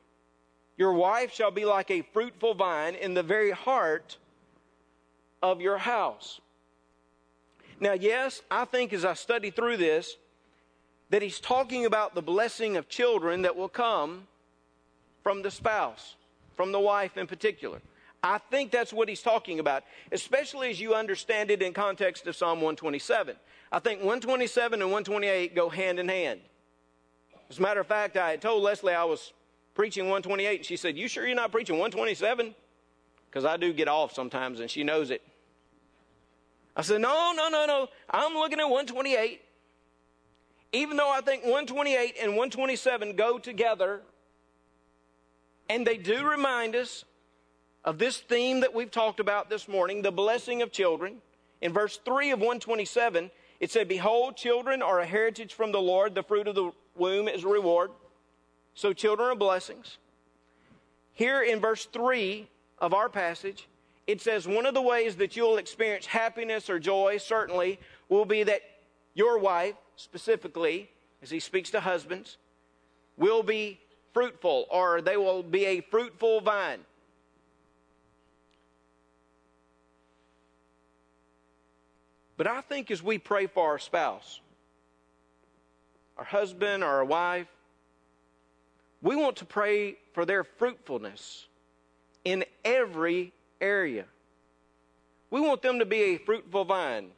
Your 0.77 0.93
wife 0.93 1.31
shall 1.31 1.51
be 1.51 1.63
like 1.63 1.91
a 1.91 2.01
fruitful 2.01 2.55
vine 2.55 2.95
in 2.95 3.13
the 3.13 3.21
very 3.21 3.51
heart 3.51 4.17
of 5.42 5.62
your 5.62 5.77
house. 5.77 6.39
Now, 7.80 7.94
yes, 7.94 8.42
I 8.50 8.65
think 8.65 8.94
as 8.94 9.04
I 9.04 9.13
study 9.13 9.51
through 9.51 9.77
this, 9.77 10.18
that 11.10 11.22
he's 11.22 11.39
talking 11.39 11.86
about 11.86 12.15
the 12.15 12.22
blessing 12.22 12.77
of 12.77 12.89
children 12.89 13.44
that 13.44 13.56
will 13.56 13.70
come 13.70 14.27
from 15.24 15.42
the 15.42 15.51
spouse, 15.51 16.15
from 16.56 16.72
the 16.72 16.80
wife 16.80 17.18
in 17.18 17.27
particular. 17.27 17.80
I 18.24 18.39
think 18.50 18.72
that's 18.72 18.92
what 18.92 19.08
he's 19.08 19.22
talking 19.22 19.60
about, 19.60 19.84
especially 20.12 20.72
as 20.72 20.80
you 20.80 20.96
understand 20.96 21.51
it 21.51 21.62
in 21.62 21.74
context 21.74 22.25
of 22.25 22.36
Psalm 22.36 22.58
127. 22.60 23.36
I 23.72 23.80
think 23.80 24.00
127 24.00 24.82
and 24.82 24.92
128 24.92 25.54
go 25.54 25.70
hand 25.70 26.00
in 26.00 26.08
hand. 26.08 26.39
As 27.50 27.60
a 27.60 27.62
matter 27.62 27.82
of 27.82 27.88
fact, 27.88 28.18
I 28.18 28.32
had 28.32 28.42
told 28.42 28.63
Leslie 28.63 28.94
I 28.94 29.04
was 29.04 29.32
preaching 29.75 30.06
128, 30.06 30.58
and 30.58 30.65
she 30.65 30.77
said, 30.77 30.98
You 30.98 31.08
sure 31.08 31.27
you're 31.27 31.36
not 31.36 31.51
preaching 31.51 31.75
127? 31.75 32.56
Because 33.36 33.46
I 33.46 33.58
do 33.58 33.74
get 33.74 33.89
off 33.89 34.13
sometimes, 34.13 34.62
and 34.62 34.72
she 34.72 34.86
knows 34.86 35.12
it. 35.12 35.22
I 36.74 36.84
said, 36.84 37.01
No, 37.01 37.34
no, 37.36 37.50
no, 37.50 37.65
no. 37.65 37.89
I'm 38.10 38.34
looking 38.34 38.62
at 38.62 38.70
128. 38.70 39.42
Even 40.72 40.96
though 40.96 41.12
I 41.12 41.20
think 41.20 41.44
128 41.44 42.15
and 42.22 42.30
127 42.30 43.18
go 43.18 43.38
together, 43.38 44.00
and 45.68 45.86
they 45.86 45.98
do 45.98 46.25
remind 46.25 46.77
us 46.77 47.04
of 47.84 47.98
this 47.98 48.20
theme 48.22 48.62
that 48.62 48.74
we've 48.74 48.89
talked 48.89 49.20
about 49.20 49.50
this 49.50 49.68
morning, 49.68 50.01
the 50.01 50.13
blessing 50.13 50.62
of 50.62 50.72
children. 50.72 51.18
In 51.60 51.74
verse 51.74 52.00
3 52.06 52.32
of 52.32 52.39
127, 52.39 53.32
it 53.60 53.70
said, 53.70 53.89
Behold, 53.89 54.38
children 54.38 54.82
are 54.82 55.01
a 55.01 55.06
heritage 55.06 55.54
from 55.54 55.74
the 55.74 55.82
Lord, 55.82 56.15
the 56.15 56.24
fruit 56.24 56.48
of 56.48 56.56
the 56.56 56.72
womb 56.96 57.27
is 57.27 57.44
a 57.44 57.50
reward. 57.50 57.92
So 58.75 58.94
children 58.94 59.30
are 59.30 59.36
blessings. 59.36 59.98
Here 61.12 61.42
in 61.42 61.60
verse 61.60 61.86
3 61.86 62.48
of 62.79 62.94
our 62.94 63.10
passage, 63.10 63.67
it 64.08 64.22
says 64.22 64.48
one 64.48 64.65
of 64.65 64.74
the 64.74 64.82
ways 64.82 65.15
that 65.15 65.36
you'll 65.36 65.58
experience 65.58 66.05
happiness 66.05 66.70
or 66.70 66.79
joy, 66.79 67.17
certainly, 67.17 67.79
will 68.10 68.25
be 68.25 68.44
that 68.44 68.62
your 69.13 69.39
wife, 69.39 69.75
specifically, 69.96 70.89
as 71.22 71.29
he 71.29 71.39
speaks 71.39 71.72
to 71.72 71.79
husbands, 71.79 72.38
will 73.17 73.41
be 73.41 73.79
fruitful 74.13 74.67
or 74.70 75.01
they 75.01 75.17
will 75.17 75.41
be 75.41 75.65
a 75.65 75.82
fruitful 75.82 76.41
vine. 76.41 76.79
But 82.38 82.48
I 82.48 82.62
think 82.62 82.91
as 82.91 83.01
we 83.01 83.17
pray 83.17 83.48
for 83.48 83.70
our 83.72 83.79
spouse, 83.79 84.41
our 86.17 86.25
husband 86.25 86.84
or 86.84 86.88
our 86.88 87.05
wife, 87.05 87.48
we 89.01 89.15
want 89.15 89.38
to 89.38 89.46
pray 89.46 89.98
for 90.13 90.25
their 90.25 90.44
fruitfulness 90.44 91.47
in 92.25 92.43
every 92.65 93.31
area. 93.61 94.05
We 95.29 95.39
want 95.39 95.61
them 95.61 95.79
to 95.79 95.85
be 95.85 96.01
a 96.01 96.17
fruitful 96.17 96.65
vine. 96.65 97.11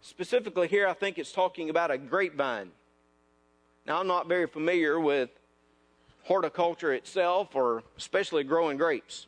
Specifically, 0.00 0.66
here 0.66 0.88
I 0.88 0.94
think 0.94 1.18
it's 1.18 1.32
talking 1.32 1.70
about 1.70 1.90
a 1.90 1.98
grapevine. 1.98 2.70
Now, 3.86 4.00
I'm 4.00 4.06
not 4.06 4.28
very 4.28 4.46
familiar 4.46 4.98
with 4.98 5.30
horticulture 6.24 6.92
itself 6.92 7.54
or 7.54 7.82
especially 7.96 8.44
growing 8.44 8.76
grapes. 8.76 9.26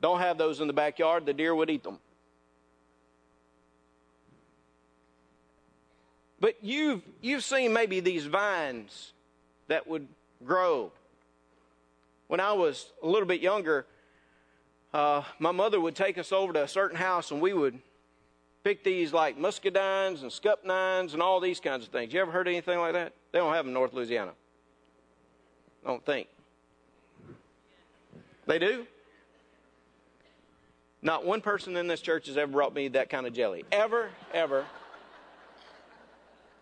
Don't 0.00 0.20
have 0.20 0.36
those 0.36 0.60
in 0.60 0.66
the 0.66 0.72
backyard, 0.72 1.26
the 1.26 1.32
deer 1.32 1.54
would 1.54 1.70
eat 1.70 1.82
them. 1.82 1.98
But 6.40 6.56
you've, 6.62 7.00
you've 7.22 7.42
seen 7.42 7.72
maybe 7.72 8.00
these 8.00 8.26
vines 8.26 9.12
that 9.68 9.86
would 9.86 10.06
grow. 10.44 10.92
When 12.34 12.40
I 12.40 12.52
was 12.52 12.92
a 13.00 13.06
little 13.06 13.28
bit 13.28 13.40
younger, 13.40 13.86
uh, 14.92 15.22
my 15.38 15.52
mother 15.52 15.80
would 15.80 15.94
take 15.94 16.18
us 16.18 16.32
over 16.32 16.52
to 16.54 16.64
a 16.64 16.66
certain 16.66 16.96
house 16.96 17.30
and 17.30 17.40
we 17.40 17.52
would 17.52 17.78
pick 18.64 18.82
these 18.82 19.12
like 19.12 19.38
muscadines 19.38 20.22
and 20.22 20.32
scuppernongs 20.32 21.12
and 21.12 21.22
all 21.22 21.38
these 21.38 21.60
kinds 21.60 21.86
of 21.86 21.92
things. 21.92 22.12
You 22.12 22.20
ever 22.20 22.32
heard 22.32 22.48
anything 22.48 22.76
like 22.80 22.94
that? 22.94 23.12
They 23.30 23.38
don't 23.38 23.54
have 23.54 23.64
them 23.64 23.68
in 23.68 23.74
North 23.74 23.92
Louisiana. 23.92 24.32
Don't 25.84 26.04
think. 26.04 26.26
They 28.46 28.58
do? 28.58 28.84
Not 31.02 31.24
one 31.24 31.40
person 31.40 31.76
in 31.76 31.86
this 31.86 32.00
church 32.00 32.26
has 32.26 32.36
ever 32.36 32.50
brought 32.50 32.74
me 32.74 32.88
that 32.88 33.10
kind 33.10 33.28
of 33.28 33.32
jelly. 33.32 33.64
Ever, 33.70 34.10
ever. 34.32 34.64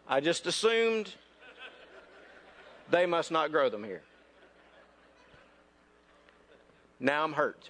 I 0.06 0.20
just 0.20 0.46
assumed 0.46 1.14
they 2.90 3.06
must 3.06 3.30
not 3.30 3.50
grow 3.50 3.70
them 3.70 3.84
here. 3.84 4.02
Now 7.02 7.24
I'm 7.24 7.32
hurt. 7.32 7.68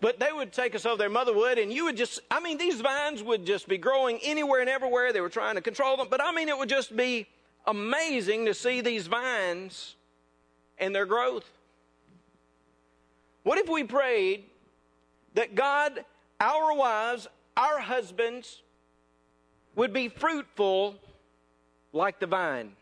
But 0.00 0.20
they 0.20 0.30
would 0.32 0.52
take 0.52 0.74
us 0.74 0.86
over 0.86 0.96
there, 0.96 1.08
mother 1.08 1.34
would, 1.34 1.58
and 1.58 1.72
you 1.72 1.86
would 1.86 1.96
just, 1.96 2.20
I 2.30 2.38
mean, 2.38 2.58
these 2.58 2.80
vines 2.80 3.22
would 3.22 3.44
just 3.44 3.66
be 3.66 3.76
growing 3.76 4.20
anywhere 4.22 4.60
and 4.60 4.68
everywhere. 4.68 5.12
They 5.12 5.20
were 5.20 5.28
trying 5.28 5.56
to 5.56 5.60
control 5.60 5.96
them. 5.96 6.06
But 6.10 6.22
I 6.22 6.30
mean, 6.30 6.48
it 6.48 6.56
would 6.56 6.68
just 6.68 6.96
be 6.96 7.26
amazing 7.66 8.44
to 8.46 8.54
see 8.54 8.82
these 8.82 9.06
vines 9.06 9.96
and 10.78 10.94
their 10.94 11.06
growth. 11.06 11.50
What 13.42 13.58
if 13.58 13.68
we 13.68 13.82
prayed 13.82 14.44
that 15.34 15.54
God, 15.54 16.04
our 16.38 16.76
wives, 16.76 17.26
our 17.56 17.80
husbands 17.80 18.62
would 19.74 19.92
be 19.92 20.08
fruitful 20.08 20.96
like 21.92 22.20
the 22.20 22.26
vine? 22.26 22.76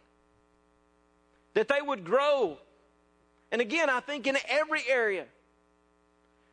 That 1.54 1.68
they 1.68 1.82
would 1.82 2.04
grow. 2.04 2.58
And 3.50 3.60
again, 3.60 3.90
I 3.90 4.00
think 4.00 4.26
in 4.26 4.38
every 4.48 4.82
area. 4.88 5.26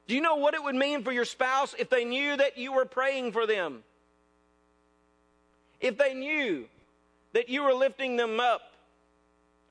Do 0.07 0.15
you 0.15 0.21
know 0.21 0.35
what 0.35 0.55
it 0.55 0.63
would 0.63 0.75
mean 0.75 1.03
for 1.03 1.11
your 1.11 1.25
spouse 1.25 1.75
if 1.77 1.89
they 1.89 2.03
knew 2.03 2.35
that 2.35 2.57
you 2.57 2.73
were 2.73 2.85
praying 2.85 3.31
for 3.31 3.45
them? 3.45 3.83
If 5.79 5.97
they 5.97 6.13
knew 6.13 6.67
that 7.33 7.47
you 7.47 7.63
were 7.63 7.73
lifting 7.73 8.17
them 8.17 8.39
up 8.39 8.73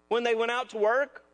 when 0.09 0.25
they 0.25 0.35
went 0.35 0.51
out 0.51 0.71
to 0.71 0.79
work, 0.79 1.25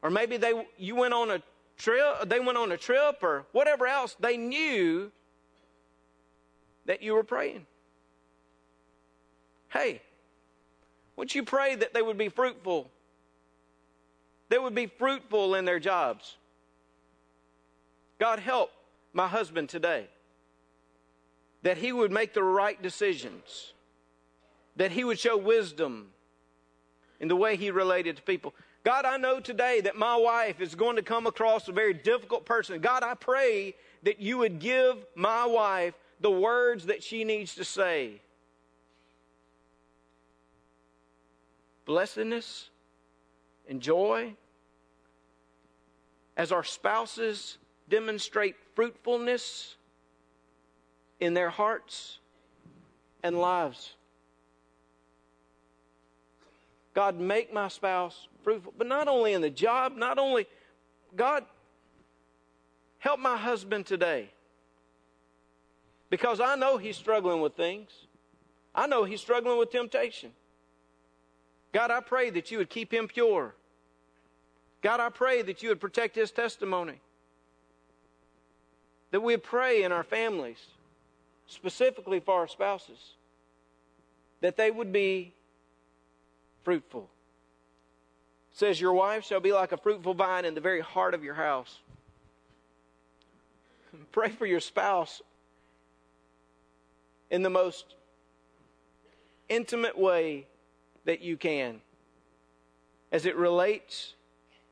or 0.00 0.10
maybe 0.10 0.36
they 0.36 0.66
you 0.78 0.94
went 0.94 1.12
on 1.12 1.30
a 1.30 1.42
trip, 1.76 2.28
they 2.28 2.40
went 2.40 2.56
on 2.56 2.72
a 2.72 2.76
trip 2.76 3.18
or 3.22 3.44
whatever 3.52 3.86
else, 3.86 4.16
they 4.20 4.36
knew 4.36 5.10
that 6.86 7.02
you 7.02 7.14
were 7.14 7.24
praying. 7.24 7.66
Hey, 9.68 10.02
would 11.16 11.34
you 11.34 11.42
pray 11.42 11.74
that 11.74 11.94
they 11.94 12.02
would 12.02 12.18
be 12.18 12.28
fruitful? 12.28 12.90
They 14.48 14.58
would 14.58 14.74
be 14.74 14.86
fruitful 14.86 15.54
in 15.54 15.64
their 15.64 15.80
jobs. 15.80 16.36
God 18.18 18.38
help 18.38 18.70
my 19.12 19.26
husband 19.26 19.68
today 19.68 20.08
that 21.62 21.78
he 21.78 21.92
would 21.92 22.12
make 22.12 22.34
the 22.34 22.42
right 22.42 22.80
decisions, 22.80 23.72
that 24.76 24.92
he 24.92 25.02
would 25.02 25.18
show 25.18 25.36
wisdom 25.36 26.08
in 27.20 27.28
the 27.28 27.36
way 27.36 27.56
he 27.56 27.70
related 27.70 28.16
to 28.16 28.22
people. 28.22 28.54
God, 28.84 29.06
I 29.06 29.16
know 29.16 29.40
today 29.40 29.80
that 29.80 29.96
my 29.96 30.14
wife 30.14 30.60
is 30.60 30.74
going 30.74 30.96
to 30.96 31.02
come 31.02 31.26
across 31.26 31.66
a 31.68 31.72
very 31.72 31.94
difficult 31.94 32.44
person. 32.44 32.80
God, 32.80 33.02
I 33.02 33.14
pray 33.14 33.74
that 34.02 34.20
you 34.20 34.38
would 34.38 34.58
give 34.58 34.96
my 35.14 35.46
wife 35.46 35.94
the 36.20 36.30
words 36.30 36.86
that 36.86 37.02
she 37.02 37.24
needs 37.24 37.54
to 37.54 37.64
say. 37.64 38.20
Blessedness 41.86 42.68
and 43.68 43.80
joy 43.80 44.34
as 46.36 46.52
our 46.52 46.64
spouses 46.64 47.58
demonstrate 47.88 48.56
fruitfulness 48.74 49.76
in 51.20 51.34
their 51.34 51.50
hearts 51.50 52.18
and 53.22 53.38
lives. 53.38 53.94
God, 56.94 57.18
make 57.18 57.52
my 57.52 57.68
spouse 57.68 58.28
fruitful, 58.42 58.72
but 58.76 58.86
not 58.86 59.08
only 59.08 59.32
in 59.32 59.40
the 59.40 59.50
job, 59.50 59.96
not 59.96 60.18
only, 60.18 60.46
God, 61.16 61.44
help 62.98 63.18
my 63.18 63.36
husband 63.36 63.86
today. 63.86 64.30
Because 66.08 66.40
I 66.40 66.54
know 66.54 66.78
he's 66.78 66.96
struggling 66.96 67.40
with 67.40 67.54
things. 67.54 67.90
I 68.74 68.86
know 68.86 69.04
he's 69.04 69.20
struggling 69.20 69.58
with 69.58 69.70
temptation. 69.70 70.30
God, 71.74 71.90
I 71.90 71.98
pray 71.98 72.30
that 72.30 72.52
you 72.52 72.58
would 72.58 72.70
keep 72.70 72.94
him 72.94 73.08
pure. 73.08 73.52
God, 74.80 75.00
I 75.00 75.08
pray 75.08 75.42
that 75.42 75.60
you 75.60 75.70
would 75.70 75.80
protect 75.80 76.14
his 76.14 76.30
testimony. 76.30 77.00
That 79.10 79.22
we 79.22 79.36
pray 79.36 79.82
in 79.82 79.90
our 79.90 80.04
families, 80.04 80.58
specifically 81.48 82.20
for 82.20 82.34
our 82.38 82.46
spouses, 82.46 83.14
that 84.40 84.56
they 84.56 84.70
would 84.70 84.92
be 84.92 85.34
fruitful. 86.62 87.08
It 88.52 88.58
says, 88.58 88.80
Your 88.80 88.92
wife 88.92 89.24
shall 89.24 89.40
be 89.40 89.52
like 89.52 89.72
a 89.72 89.76
fruitful 89.76 90.14
vine 90.14 90.44
in 90.44 90.54
the 90.54 90.60
very 90.60 90.80
heart 90.80 91.12
of 91.12 91.24
your 91.24 91.34
house. 91.34 91.80
Pray 94.12 94.30
for 94.30 94.46
your 94.46 94.60
spouse 94.60 95.22
in 97.32 97.42
the 97.42 97.50
most 97.50 97.96
intimate 99.48 99.98
way 99.98 100.46
that 101.04 101.20
you 101.20 101.36
can 101.36 101.80
as 103.12 103.26
it 103.26 103.36
relates 103.36 104.14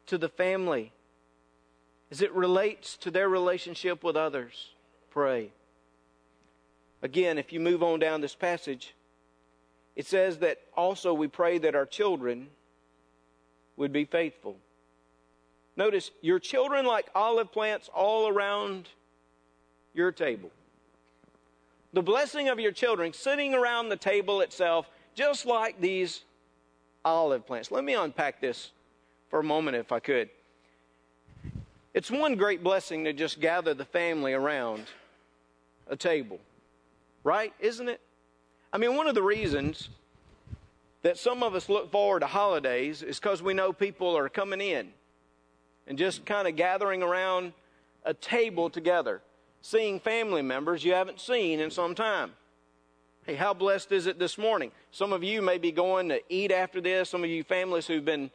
to 0.06 0.18
the 0.18 0.28
family, 0.28 0.92
as 2.10 2.22
it 2.22 2.32
relates 2.32 2.96
to 2.96 3.10
their 3.10 3.28
relationship 3.28 4.02
with 4.02 4.16
others. 4.16 4.70
Pray. 5.10 5.50
Again, 7.02 7.38
if 7.38 7.52
you 7.52 7.60
move 7.60 7.82
on 7.82 7.98
down 7.98 8.20
this 8.20 8.34
passage, 8.34 8.94
it 9.96 10.06
says 10.06 10.38
that 10.38 10.60
also 10.76 11.12
we 11.12 11.28
pray 11.28 11.58
that 11.58 11.74
our 11.74 11.86
children 11.86 12.48
would 13.76 13.92
be 13.92 14.04
faithful. 14.04 14.56
Notice, 15.76 16.10
your 16.20 16.38
children 16.38 16.84
like 16.84 17.08
olive 17.14 17.50
plants 17.50 17.88
all 17.94 18.28
around 18.28 18.88
your 19.94 20.12
table. 20.12 20.50
The 21.92 22.02
blessing 22.02 22.48
of 22.48 22.58
your 22.58 22.72
children 22.72 23.12
sitting 23.12 23.54
around 23.54 23.88
the 23.88 23.96
table 23.96 24.40
itself, 24.40 24.88
just 25.14 25.46
like 25.46 25.80
these 25.80 26.22
olive 27.04 27.46
plants. 27.46 27.70
Let 27.70 27.84
me 27.84 27.94
unpack 27.94 28.40
this 28.40 28.70
for 29.28 29.40
a 29.40 29.44
moment, 29.44 29.76
if 29.76 29.92
I 29.92 30.00
could. 30.00 30.30
It's 31.94 32.10
one 32.10 32.36
great 32.36 32.62
blessing 32.62 33.04
to 33.04 33.12
just 33.12 33.40
gather 33.40 33.74
the 33.74 33.84
family 33.84 34.32
around 34.32 34.84
a 35.88 35.96
table, 35.96 36.38
right? 37.22 37.52
Isn't 37.60 37.88
it? 37.88 38.00
I 38.72 38.78
mean, 38.78 38.96
one 38.96 39.08
of 39.08 39.14
the 39.14 39.22
reasons 39.22 39.90
that 41.02 41.18
some 41.18 41.42
of 41.42 41.54
us 41.54 41.68
look 41.68 41.90
forward 41.90 42.20
to 42.20 42.26
holidays 42.26 43.02
is 43.02 43.18
because 43.18 43.42
we 43.42 43.52
know 43.52 43.72
people 43.72 44.16
are 44.16 44.28
coming 44.28 44.60
in 44.60 44.88
and 45.86 45.98
just 45.98 46.24
kind 46.24 46.48
of 46.48 46.56
gathering 46.56 47.02
around 47.02 47.52
a 48.04 48.14
table 48.14 48.70
together, 48.70 49.20
seeing 49.60 50.00
family 50.00 50.42
members 50.42 50.84
you 50.84 50.94
haven't 50.94 51.20
seen 51.20 51.60
in 51.60 51.70
some 51.70 51.94
time. 51.94 52.32
Hey, 53.24 53.36
how 53.36 53.54
blessed 53.54 53.92
is 53.92 54.08
it 54.08 54.18
this 54.18 54.36
morning? 54.36 54.72
Some 54.90 55.12
of 55.12 55.22
you 55.22 55.42
may 55.42 55.56
be 55.56 55.70
going 55.70 56.08
to 56.08 56.20
eat 56.28 56.50
after 56.50 56.80
this. 56.80 57.08
Some 57.08 57.22
of 57.22 57.30
you 57.30 57.44
families 57.44 57.86
who've 57.86 58.04
been 58.04 58.32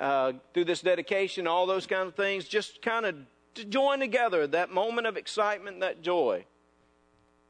uh, 0.00 0.32
through 0.54 0.64
this 0.64 0.80
dedication, 0.80 1.46
all 1.46 1.66
those 1.66 1.86
kinds 1.86 2.08
of 2.08 2.14
things, 2.14 2.46
just 2.46 2.80
kind 2.80 3.04
of 3.04 3.16
to 3.56 3.66
join 3.66 4.00
together 4.00 4.46
that 4.46 4.72
moment 4.72 5.06
of 5.06 5.18
excitement, 5.18 5.80
that 5.80 6.00
joy. 6.00 6.46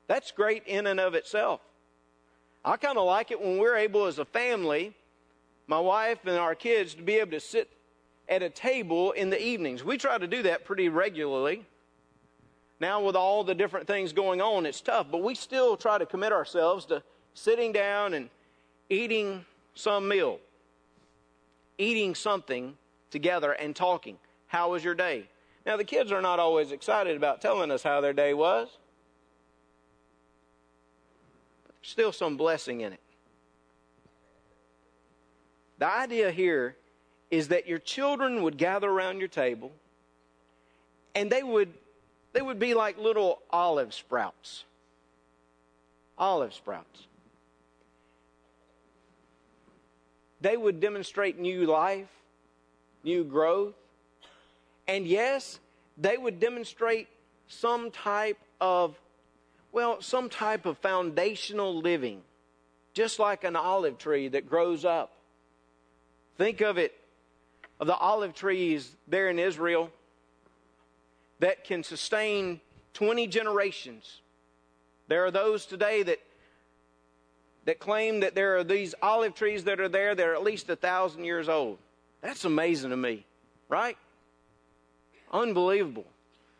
That's 0.09 0.33
great 0.33 0.67
in 0.67 0.89
and 0.89 0.99
of 0.99 1.15
itself. 1.15 1.61
I 2.65 2.77
kind 2.77 2.99
of 2.99 3.07
like 3.07 3.31
it 3.31 3.41
when 3.41 3.59
we're 3.59 3.77
able 3.77 4.07
as 4.07 4.19
a 4.19 4.25
family, 4.25 4.95
my 5.69 5.79
wife 5.79 6.27
and 6.27 6.37
our 6.37 6.57
kids, 6.57 6.95
to 6.95 7.03
be 7.03 7.15
able 7.21 7.31
to 7.31 7.41
sit 7.41 7.71
at 8.29 8.43
a 8.43 8.51
table 8.51 9.13
in 9.13 9.31
the 9.31 9.41
evenings. 9.41 9.85
We 9.85 9.97
try 9.97 10.19
to 10.19 10.27
do 10.27 10.43
that 10.43 10.65
pretty 10.65 10.89
regularly. 10.89 11.67
Now, 12.81 13.01
with 13.03 13.17
all 13.17 13.45
the 13.45 13.55
different 13.55 13.87
things 13.87 14.13
going 14.13 14.41
on, 14.41 14.67
it's 14.67 14.81
tough, 14.81 15.07
but 15.11 15.23
we 15.23 15.35
still 15.35 15.77
try 15.77 15.99
to 15.99 16.07
commit 16.07 16.33
ourselves 16.33 16.85
to 16.87 17.03
sitting 17.35 17.73
down 17.73 18.15
and 18.15 18.29
eating 18.91 19.45
some 19.75 20.09
meal, 20.09 20.39
eating 21.79 22.15
something 22.15 22.77
together 23.11 23.53
and 23.53 23.75
talking. 23.77 24.19
How 24.49 24.73
was 24.73 24.85
your 24.85 24.95
day? 24.95 25.25
Now, 25.65 25.77
the 25.77 25.85
kids 25.85 26.13
are 26.13 26.21
not 26.21 26.39
always 26.39 26.73
excited 26.73 27.17
about 27.17 27.41
telling 27.41 27.71
us 27.71 27.83
how 27.83 28.01
their 28.01 28.13
day 28.13 28.35
was. 28.35 28.69
But 31.65 31.75
there's 31.77 31.91
still 31.91 32.13
some 32.13 32.37
blessing 32.37 32.83
in 32.83 32.93
it. 32.93 33.01
The 35.79 35.87
idea 35.87 36.31
here 36.31 36.77
is 37.31 37.49
that 37.49 37.67
your 37.67 37.79
children 37.79 38.43
would 38.43 38.59
gather 38.59 38.91
around 38.91 39.19
your 39.19 39.29
table 39.29 39.73
and 41.15 41.31
they 41.31 41.43
would 41.43 41.73
they 42.35 42.43
would 42.43 42.59
be 42.59 42.75
like 42.75 42.99
little 42.99 43.41
olive 43.49 43.95
sprouts. 43.95 44.65
Olive 46.19 46.53
sprouts. 46.53 47.07
They 50.41 50.57
would 50.57 50.81
demonstrate 50.81 51.39
new 51.39 51.65
life, 51.65 52.09
new 53.03 53.25
growth, 53.25 53.75
and 54.87 55.07
yes, 55.07 55.59
they 55.97 56.19
would 56.19 56.41
demonstrate 56.41 57.09
some 57.49 57.91
type 57.91 58.39
of 58.61 58.99
well, 59.73 60.01
some 60.01 60.29
type 60.29 60.67
of 60.67 60.79
foundational 60.79 61.81
living, 61.81 62.23
just 62.93 63.19
like 63.19 63.43
an 63.43 63.57
olive 63.57 63.99
tree 63.99 64.29
that 64.29 64.49
grows 64.49 64.85
up. 64.85 65.13
Think 66.37 66.61
of 66.61 66.79
it, 66.79 66.95
of 67.81 67.89
the 67.89 67.97
olive 67.97 68.35
trees 68.35 68.95
there 69.09 69.31
in 69.31 69.39
Israel 69.39 69.91
that 71.41 71.65
can 71.65 71.83
sustain 71.83 72.61
20 72.95 73.27
generations. 73.27 74.21
There 75.09 75.25
are 75.25 75.31
those 75.31 75.67
today 75.67 76.03
that 76.03 76.21
that 77.67 77.79
claim 77.79 78.21
that 78.21 78.35
there 78.35 78.59
are 78.59 78.65
these 78.65 78.95
olive 79.01 79.35
trees 79.35 79.65
that 79.65 79.81
are 79.81 79.89
there 79.89 80.15
that 80.15 80.27
are 80.27 80.35
at 80.35 80.43
least 80.43 80.69
a 80.69 80.77
thousand 80.77 81.25
years 81.25 81.49
old. 81.49 81.79
That's 82.21 82.45
amazing 82.45 82.91
to 82.91 82.97
me, 82.97 83.25
right? 83.71 83.97
Unbelievable 85.33 86.05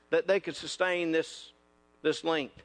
that 0.09 0.27
they 0.27 0.41
could 0.41 0.57
sustain 0.57 1.13
this 1.13 1.53
this 2.03 2.25
length. 2.25 2.63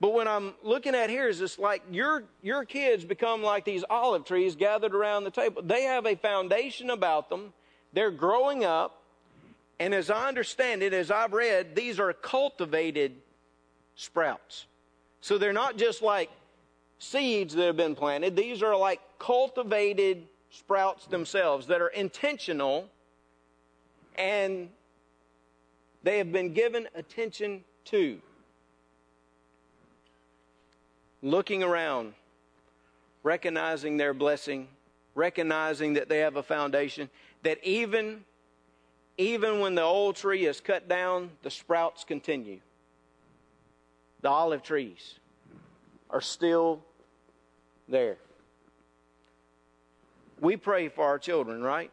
But 0.00 0.12
what 0.12 0.26
I'm 0.26 0.54
looking 0.62 0.94
at 0.94 1.08
here 1.08 1.28
is 1.28 1.40
it's 1.40 1.58
like 1.58 1.82
your, 1.90 2.24
your 2.42 2.64
kids 2.64 3.04
become 3.04 3.42
like 3.42 3.64
these 3.64 3.84
olive 3.88 4.24
trees 4.24 4.56
gathered 4.56 4.94
around 4.94 5.24
the 5.24 5.30
table. 5.30 5.62
They 5.62 5.84
have 5.84 6.04
a 6.04 6.16
foundation 6.16 6.90
about 6.90 7.28
them. 7.30 7.52
They're 7.92 8.10
growing 8.10 8.64
up. 8.64 9.00
And 9.78 9.94
as 9.94 10.10
I 10.10 10.28
understand 10.28 10.82
it, 10.82 10.92
as 10.92 11.10
I've 11.10 11.32
read, 11.32 11.74
these 11.74 11.98
are 11.98 12.12
cultivated 12.12 13.16
sprouts. 13.96 14.66
So 15.20 15.38
they're 15.38 15.52
not 15.52 15.76
just 15.76 16.02
like 16.02 16.30
seeds 16.98 17.54
that 17.54 17.64
have 17.64 17.76
been 17.76 17.94
planted, 17.94 18.36
these 18.36 18.62
are 18.62 18.76
like 18.76 19.00
cultivated 19.18 20.26
sprouts 20.50 21.06
themselves 21.06 21.66
that 21.66 21.80
are 21.80 21.88
intentional 21.88 22.88
and 24.16 24.68
they 26.04 26.18
have 26.18 26.30
been 26.30 26.52
given 26.52 26.88
attention 26.94 27.64
to 27.86 28.20
looking 31.22 31.62
around, 31.62 32.12
recognizing 33.22 33.96
their 33.96 34.14
blessing, 34.14 34.68
recognizing 35.14 35.94
that 35.94 36.08
they 36.08 36.18
have 36.18 36.36
a 36.36 36.42
foundation, 36.42 37.08
that 37.42 37.58
even 37.64 38.24
even 39.16 39.60
when 39.60 39.74
the 39.74 39.82
old 39.82 40.16
tree 40.16 40.46
is 40.46 40.60
cut 40.60 40.88
down, 40.88 41.30
the 41.42 41.50
sprouts 41.50 42.04
continue. 42.04 42.60
The 44.20 44.28
olive 44.28 44.62
trees 44.62 45.18
are 46.10 46.20
still 46.20 46.80
there. 47.88 48.16
We 50.40 50.56
pray 50.56 50.88
for 50.88 51.04
our 51.04 51.18
children, 51.18 51.62
right? 51.62 51.90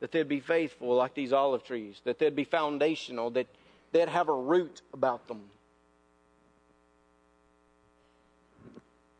That 0.00 0.10
they'd 0.10 0.28
be 0.28 0.40
faithful 0.40 0.94
like 0.94 1.14
these 1.14 1.32
olive 1.32 1.64
trees, 1.64 2.00
that 2.04 2.18
they'd 2.18 2.34
be 2.34 2.44
foundational, 2.44 3.30
that 3.30 3.46
they'd 3.92 4.08
have 4.08 4.28
a 4.28 4.34
root 4.34 4.82
about 4.92 5.28
them, 5.28 5.42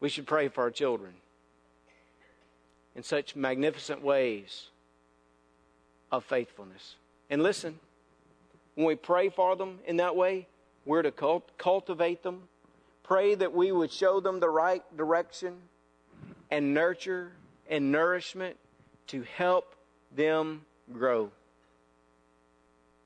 we 0.02 0.08
should 0.08 0.26
pray 0.26 0.48
for 0.48 0.62
our 0.62 0.70
children 0.70 1.12
in 2.96 3.04
such 3.04 3.36
magnificent 3.36 4.02
ways 4.02 4.66
of 6.12 6.25
faithfulness. 6.25 6.96
And 7.31 7.42
listen, 7.42 7.81
when 8.75 8.87
we 8.87 8.94
pray 8.94 9.31
for 9.31 9.57
them 9.57 9.81
in 9.87 9.96
that 9.96 10.14
way, 10.14 10.46
we're 10.85 11.03
to 11.03 11.11
cult- 11.11 11.57
cultivate 11.59 12.22
them, 12.22 12.42
pray 13.03 13.35
that 13.35 13.53
we 13.53 13.72
would 13.72 13.90
show 13.90 14.20
them 14.20 14.38
the 14.38 14.51
right 14.51 14.83
direction 14.96 15.55
and 16.51 16.75
nurture 16.75 17.33
and 17.68 17.90
nourishment 17.90 18.57
to 19.09 19.22
help 19.22 19.75
them 20.14 20.62
grow. 20.92 21.31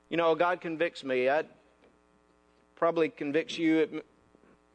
You 0.09 0.17
know, 0.17 0.35
God 0.35 0.61
convicts 0.61 1.03
me. 1.03 1.29
I 1.29 1.43
probably 2.75 3.09
convicts 3.09 3.57
you 3.57 3.81
at 3.81 3.89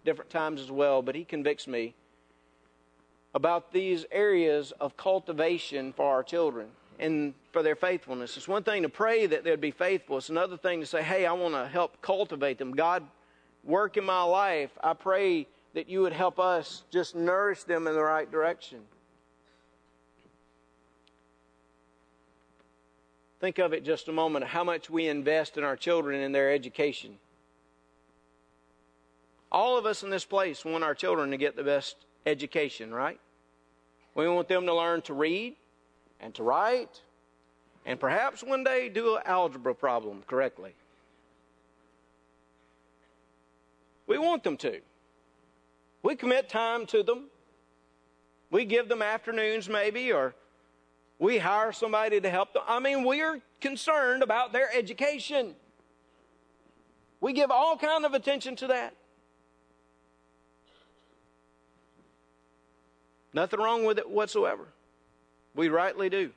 different 0.04 0.30
times 0.30 0.60
as 0.60 0.70
well, 0.70 1.02
but 1.02 1.14
He 1.14 1.24
convicts 1.24 1.66
me 1.66 1.94
about 3.34 3.72
these 3.72 4.04
areas 4.10 4.72
of 4.80 4.96
cultivation 4.96 5.92
for 5.92 6.10
our 6.10 6.22
children. 6.22 6.68
And 7.02 7.34
for 7.50 7.62
their 7.62 7.74
faithfulness. 7.74 8.36
It's 8.36 8.48
one 8.48 8.62
thing 8.62 8.82
to 8.82 8.88
pray 8.88 9.26
that 9.26 9.44
they'd 9.44 9.60
be 9.60 9.72
faithful. 9.72 10.18
It's 10.18 10.30
another 10.30 10.56
thing 10.56 10.80
to 10.80 10.86
say, 10.86 11.02
hey, 11.02 11.26
I 11.26 11.32
want 11.32 11.54
to 11.54 11.66
help 11.66 12.00
cultivate 12.00 12.58
them. 12.58 12.72
God, 12.72 13.02
work 13.64 13.96
in 13.96 14.04
my 14.04 14.22
life. 14.22 14.70
I 14.82 14.94
pray 14.94 15.46
that 15.74 15.88
you 15.88 16.00
would 16.02 16.12
help 16.12 16.38
us 16.38 16.84
just 16.90 17.14
nourish 17.14 17.64
them 17.64 17.86
in 17.86 17.94
the 17.94 18.02
right 18.02 18.30
direction. 18.30 18.78
Think 23.40 23.58
of 23.58 23.72
it 23.72 23.84
just 23.84 24.06
a 24.06 24.12
moment 24.12 24.44
how 24.44 24.62
much 24.62 24.88
we 24.88 25.08
invest 25.08 25.56
in 25.56 25.64
our 25.64 25.76
children 25.76 26.20
and 26.20 26.32
their 26.32 26.52
education. 26.52 27.18
All 29.50 29.76
of 29.76 29.84
us 29.84 30.04
in 30.04 30.10
this 30.10 30.24
place 30.24 30.64
want 30.64 30.84
our 30.84 30.94
children 30.94 31.32
to 31.32 31.36
get 31.36 31.56
the 31.56 31.64
best 31.64 31.96
education, 32.24 32.94
right? 32.94 33.18
We 34.14 34.28
want 34.28 34.46
them 34.46 34.66
to 34.66 34.74
learn 34.74 35.02
to 35.02 35.14
read 35.14 35.56
and 36.22 36.34
to 36.34 36.42
write 36.42 37.02
and 37.84 37.98
perhaps 37.98 38.42
one 38.42 38.64
day 38.64 38.88
do 38.88 39.16
an 39.16 39.22
algebra 39.26 39.74
problem 39.74 40.22
correctly. 40.26 40.72
We 44.06 44.18
want 44.18 44.44
them 44.44 44.56
to. 44.58 44.80
We 46.02 46.16
commit 46.16 46.48
time 46.48 46.86
to 46.86 47.02
them. 47.02 47.24
We 48.50 48.64
give 48.64 48.88
them 48.88 49.02
afternoons, 49.02 49.68
maybe, 49.68 50.12
or 50.12 50.34
we 51.18 51.38
hire 51.38 51.72
somebody 51.72 52.20
to 52.20 52.30
help 52.30 52.52
them. 52.52 52.62
I 52.66 52.78
mean, 52.78 53.04
we're 53.04 53.40
concerned 53.60 54.22
about 54.22 54.52
their 54.52 54.68
education. 54.74 55.54
We 57.20 57.32
give 57.32 57.50
all 57.50 57.76
kind 57.76 58.04
of 58.04 58.14
attention 58.14 58.56
to 58.56 58.66
that. 58.68 58.94
Nothing 63.32 63.60
wrong 63.60 63.84
with 63.84 63.98
it 63.98 64.08
whatsoever. 64.10 64.66
We 65.54 65.68
rightly 65.68 66.08
do. 66.08 66.30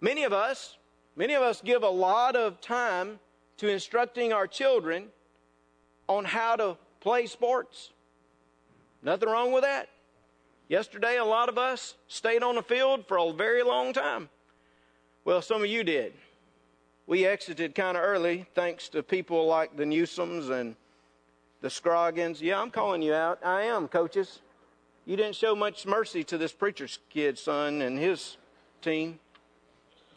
Many 0.00 0.24
of 0.24 0.32
us, 0.32 0.76
many 1.16 1.34
of 1.34 1.42
us 1.42 1.60
give 1.60 1.82
a 1.82 1.88
lot 1.88 2.36
of 2.36 2.60
time 2.60 3.18
to 3.58 3.68
instructing 3.68 4.32
our 4.32 4.46
children 4.46 5.06
on 6.08 6.24
how 6.24 6.56
to 6.56 6.76
play 7.00 7.26
sports. 7.26 7.92
Nothing 9.02 9.28
wrong 9.28 9.52
with 9.52 9.62
that. 9.62 9.88
Yesterday, 10.68 11.18
a 11.18 11.24
lot 11.24 11.48
of 11.48 11.58
us 11.58 11.94
stayed 12.08 12.42
on 12.42 12.54
the 12.54 12.62
field 12.62 13.06
for 13.06 13.18
a 13.18 13.32
very 13.32 13.62
long 13.62 13.92
time. 13.92 14.28
Well, 15.24 15.42
some 15.42 15.62
of 15.62 15.68
you 15.68 15.84
did. 15.84 16.14
We 17.06 17.26
exited 17.26 17.74
kind 17.74 17.98
of 17.98 18.02
early 18.02 18.46
thanks 18.54 18.88
to 18.90 19.02
people 19.02 19.46
like 19.46 19.76
the 19.76 19.84
Newsoms 19.84 20.50
and 20.50 20.74
the 21.60 21.68
Scroggins. 21.68 22.40
Yeah, 22.40 22.60
I'm 22.60 22.70
calling 22.70 23.02
you 23.02 23.12
out. 23.12 23.38
I 23.44 23.62
am, 23.62 23.88
coaches. 23.88 24.40
You 25.06 25.16
didn't 25.16 25.36
show 25.36 25.54
much 25.54 25.86
mercy 25.86 26.24
to 26.24 26.38
this 26.38 26.52
preacher's 26.52 26.98
kid, 27.10 27.38
son, 27.38 27.82
and 27.82 27.98
his 27.98 28.38
team. 28.80 29.18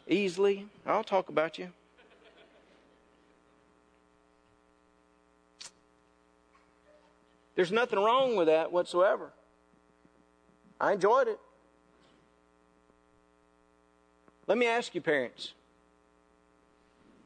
Easily. 0.06 0.66
I'll 0.86 1.04
talk 1.04 1.28
about 1.28 1.58
you. 1.58 1.68
There's 7.54 7.72
nothing 7.72 7.98
wrong 7.98 8.36
with 8.36 8.46
that 8.46 8.72
whatsoever. 8.72 9.32
I 10.80 10.92
enjoyed 10.92 11.28
it. 11.28 11.40
Let 14.46 14.56
me 14.56 14.66
ask 14.66 14.94
you, 14.94 15.00
parents. 15.02 15.52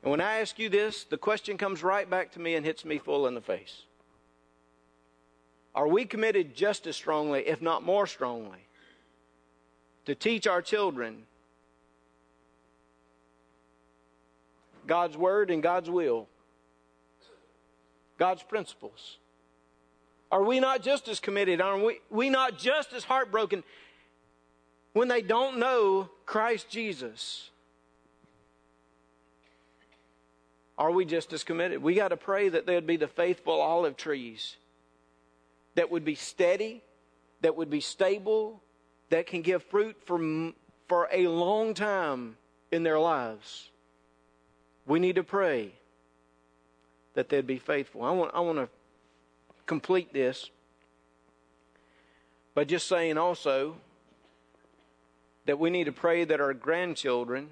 And 0.03 0.11
when 0.11 0.21
I 0.21 0.41
ask 0.41 0.59
you 0.59 0.69
this, 0.69 1.05
the 1.05 1.19
question 1.19 1.57
comes 1.57 1.85
right 1.85 2.09
back 2.09 2.33
to 2.33 2.41
me 2.41 2.57
and 2.57 2.67
hits 2.67 2.85
me 2.85 2.99
full 2.99 3.29
in 3.29 3.35
the 3.35 3.41
face. 3.41 3.83
Are 5.75 5.89
we 5.89 6.05
committed 6.05 6.55
just 6.55 6.87
as 6.87 6.97
strongly, 6.97 7.47
if 7.47 7.63
not 7.63 7.83
more 7.83 8.07
strongly, 8.07 8.67
to 10.05 10.15
teach 10.15 10.47
our 10.47 10.61
children 10.61 11.23
God's 14.87 15.17
Word 15.17 15.51
and 15.51 15.63
God's 15.63 15.89
will, 15.89 16.29
God's 18.19 18.43
principles? 18.43 19.17
Are 20.31 20.43
we 20.43 20.61
not 20.61 20.83
just 20.83 21.09
as 21.09 21.21
committed? 21.21 21.61
Are 21.61 21.79
we, 21.79 22.01
we 22.11 22.29
not 22.29 22.59
just 22.59 22.93
as 22.93 23.05
heartbroken 23.05 23.63
when 24.93 25.09
they 25.09 25.23
don't 25.23 25.59
know 25.59 26.11
Christ 26.27 26.69
Jesus? 26.69 27.51
Are 30.77 30.91
we 30.91 31.05
just 31.05 31.33
as 31.33 31.45
committed? 31.45 31.83
We 31.83 31.95
got 31.95 32.09
to 32.09 32.17
pray 32.17 32.49
that 32.49 32.67
there'd 32.67 32.87
be 32.87 32.97
the 32.97 33.09
faithful 33.09 33.61
olive 33.61 33.97
trees 33.97 34.57
that 35.75 35.91
would 35.91 36.05
be 36.05 36.15
steady, 36.15 36.83
that 37.41 37.57
would 37.57 37.71
be 37.71 37.81
stable, 37.81 38.63
that 39.11 39.27
can 39.27 39.43
give 39.43 39.63
fruit 39.63 39.97
for, 40.05 40.19
for 40.89 41.09
a 41.13 41.27
long 41.27 41.75
time 41.75 42.37
in 42.71 42.83
their 42.83 42.99
lives. 42.99 43.71
We 44.87 44.99
need 44.99 45.17
to 45.17 45.25
pray 45.25 45.73
that 47.15 47.29
they'd 47.29 47.47
be 47.47 47.59
faithful. 47.59 48.03
I 48.03 48.11
want, 48.11 48.33
I 48.35 48.41
want 48.41 48.59
to 48.59 48.69
complete 49.67 50.13
this 50.13 50.51
by 52.55 52.65
just 52.65 52.89
saying 52.89 53.19
also 53.19 53.77
that 55.47 55.59
we 55.59 55.71
need 55.71 55.85
to 55.85 55.93
pray 55.93 56.25
that 56.25 56.41
our 56.41 56.55
grandchildren 56.55 57.51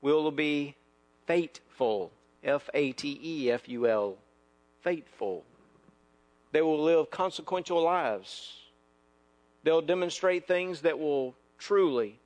will 0.00 0.30
be 0.30 0.74
faithful. 1.26 2.12
F 2.44 2.70
A 2.74 2.92
T 2.92 3.18
E 3.22 3.50
F 3.50 3.68
U 3.68 3.88
L. 3.88 4.16
Faithful. 4.82 5.44
They 6.56 6.62
will 6.62 6.82
live 6.82 7.10
consequential 7.10 7.82
lives. 7.82 8.54
They'll 9.62 9.82
demonstrate 9.82 10.48
things 10.48 10.80
that 10.80 10.98
will 10.98 11.34
truly 11.58 12.18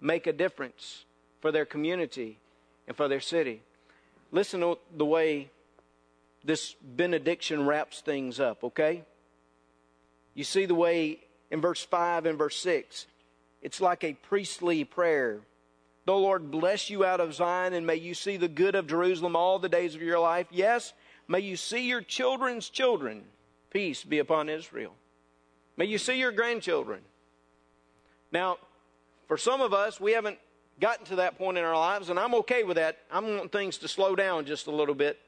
make 0.00 0.26
a 0.26 0.32
difference 0.32 1.04
for 1.40 1.52
their 1.52 1.64
community 1.64 2.40
and 2.88 2.96
for 2.96 3.06
their 3.06 3.20
city. 3.20 3.62
Listen 4.32 4.58
to 4.58 4.78
the 4.96 5.04
way 5.04 5.50
this 6.42 6.74
benediction 6.82 7.64
wraps 7.64 8.00
things 8.00 8.40
up, 8.40 8.64
okay? 8.64 9.04
You 10.34 10.42
see 10.42 10.66
the 10.66 10.74
way 10.74 11.20
in 11.52 11.60
verse 11.60 11.84
5 11.84 12.26
and 12.26 12.36
verse 12.36 12.56
6, 12.56 13.06
it's 13.62 13.80
like 13.80 14.02
a 14.02 14.14
priestly 14.14 14.82
prayer. 14.82 15.42
The 16.06 16.12
Lord 16.12 16.50
bless 16.50 16.90
you 16.90 17.04
out 17.04 17.20
of 17.20 17.34
Zion, 17.34 17.72
and 17.72 17.86
may 17.86 17.94
you 17.94 18.14
see 18.14 18.36
the 18.36 18.48
good 18.48 18.74
of 18.74 18.88
Jerusalem 18.88 19.36
all 19.36 19.60
the 19.60 19.68
days 19.68 19.94
of 19.94 20.02
your 20.02 20.18
life. 20.18 20.48
Yes, 20.50 20.92
may 21.28 21.38
you 21.38 21.56
see 21.56 21.86
your 21.86 22.00
children's 22.00 22.68
children. 22.68 23.22
Peace 23.76 24.04
be 24.04 24.20
upon 24.20 24.48
Israel. 24.48 24.94
May 25.76 25.84
you 25.84 25.98
see 25.98 26.18
your 26.18 26.32
grandchildren. 26.32 27.02
Now, 28.32 28.56
for 29.28 29.36
some 29.36 29.60
of 29.60 29.74
us, 29.74 30.00
we 30.00 30.12
haven't 30.12 30.38
gotten 30.80 31.04
to 31.04 31.16
that 31.16 31.36
point 31.36 31.58
in 31.58 31.64
our 31.64 31.76
lives, 31.76 32.08
and 32.08 32.18
I'm 32.18 32.34
okay 32.36 32.64
with 32.64 32.78
that. 32.78 32.96
I 33.12 33.20
want 33.20 33.52
things 33.52 33.76
to 33.76 33.88
slow 33.88 34.16
down 34.16 34.46
just 34.46 34.66
a 34.66 34.70
little 34.70 34.94
bit. 34.94 35.18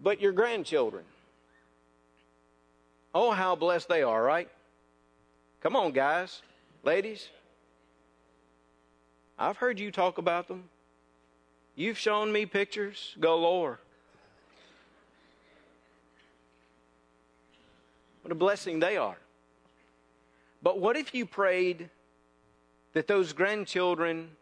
But 0.00 0.18
your 0.18 0.32
grandchildren, 0.32 1.04
oh, 3.14 3.32
how 3.32 3.54
blessed 3.54 3.90
they 3.90 4.02
are, 4.02 4.22
right? 4.22 4.48
Come 5.60 5.76
on, 5.76 5.92
guys, 5.92 6.40
ladies. 6.84 7.28
I've 9.38 9.58
heard 9.58 9.78
you 9.78 9.90
talk 9.90 10.16
about 10.16 10.48
them. 10.48 10.70
You've 11.76 11.98
shown 11.98 12.32
me 12.32 12.46
pictures 12.46 13.14
galore. 13.20 13.78
What 18.28 18.32
a 18.32 18.38
blessing 18.40 18.78
they 18.78 18.98
are. 18.98 19.16
But 20.62 20.78
what 20.78 20.98
if 20.98 21.14
you 21.14 21.24
prayed 21.24 21.88
that 22.92 23.06
those 23.06 23.32
grandchildren 23.32 24.32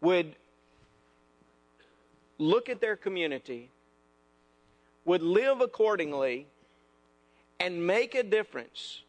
would 0.00 0.36
look 2.38 2.68
at 2.68 2.80
their 2.80 2.94
community, 2.94 3.68
would 5.04 5.24
live 5.24 5.60
accordingly, 5.60 6.46
and 7.58 7.84
make 7.84 8.14
a 8.14 8.22
difference 8.22 9.02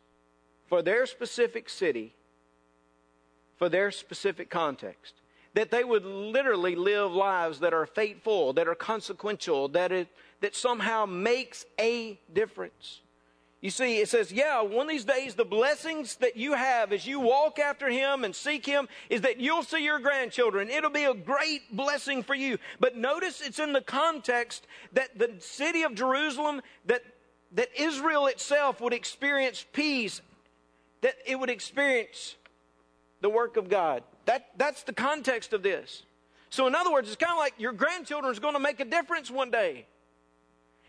for 0.66 0.82
their 0.82 1.06
specific 1.06 1.70
city, 1.70 2.16
for 3.60 3.70
their 3.70 3.92
specific 3.92 4.50
context? 4.50 5.14
That 5.54 5.70
they 5.70 5.84
would 5.84 6.06
literally 6.06 6.76
live 6.76 7.12
lives 7.12 7.60
that 7.60 7.72
are 7.72 7.86
fateful, 7.86 8.54
that 8.54 8.68
are 8.68 8.74
consequential, 8.74 9.68
that, 9.68 9.92
it, 9.92 10.08
that 10.42 10.56
somehow 10.56 11.06
makes 11.06 11.68
a 11.80 12.20
difference. 12.34 13.02
You 13.64 13.70
see, 13.70 14.02
it 14.02 14.10
says, 14.10 14.30
yeah, 14.30 14.62
one 14.62 14.88
of 14.88 14.90
these 14.90 15.06
days, 15.06 15.36
the 15.36 15.46
blessings 15.46 16.18
that 16.18 16.36
you 16.36 16.54
have 16.54 16.92
as 16.92 17.08
you 17.08 17.22
walk 17.22 17.60
after 17.60 17.90
Him 17.90 18.26
and 18.26 18.36
seek 18.36 18.66
Him 18.66 18.90
is 19.10 19.22
that 19.22 19.40
you'll 19.40 19.64
see 19.64 19.86
your 19.86 20.00
grandchildren. 20.00 20.70
It'll 20.70 20.90
be 20.90 21.06
a 21.06 21.14
great 21.14 21.74
blessing 21.74 22.24
for 22.24 22.36
you. 22.36 22.58
But 22.82 22.98
notice 22.98 23.40
it's 23.40 23.60
in 23.60 23.72
the 23.72 23.80
context 23.80 24.68
that 24.92 25.18
the 25.18 25.36
city 25.40 25.84
of 25.84 25.96
Jerusalem, 25.96 26.62
that, 26.88 27.04
that 27.54 27.70
Israel 27.74 28.28
itself 28.28 28.82
would 28.82 28.92
experience 28.92 29.66
peace, 29.72 30.22
that 31.00 31.16
it 31.26 31.40
would 31.40 31.50
experience 31.50 32.36
the 33.22 33.30
work 33.30 33.56
of 33.56 33.70
God. 33.70 34.04
That, 34.26 34.50
that's 34.58 34.84
the 34.84 34.94
context 34.94 35.54
of 35.54 35.64
this. 35.64 36.04
So, 36.50 36.68
in 36.68 36.76
other 36.76 36.92
words, 36.92 37.08
it's 37.08 37.16
kind 37.16 37.32
of 37.32 37.40
like 37.40 37.54
your 37.58 37.72
grandchildren 37.72 38.30
is 38.30 38.40
going 38.40 38.56
to 38.56 38.60
make 38.60 38.82
a 38.82 38.86
difference 38.86 39.32
one 39.32 39.52
day. 39.52 39.86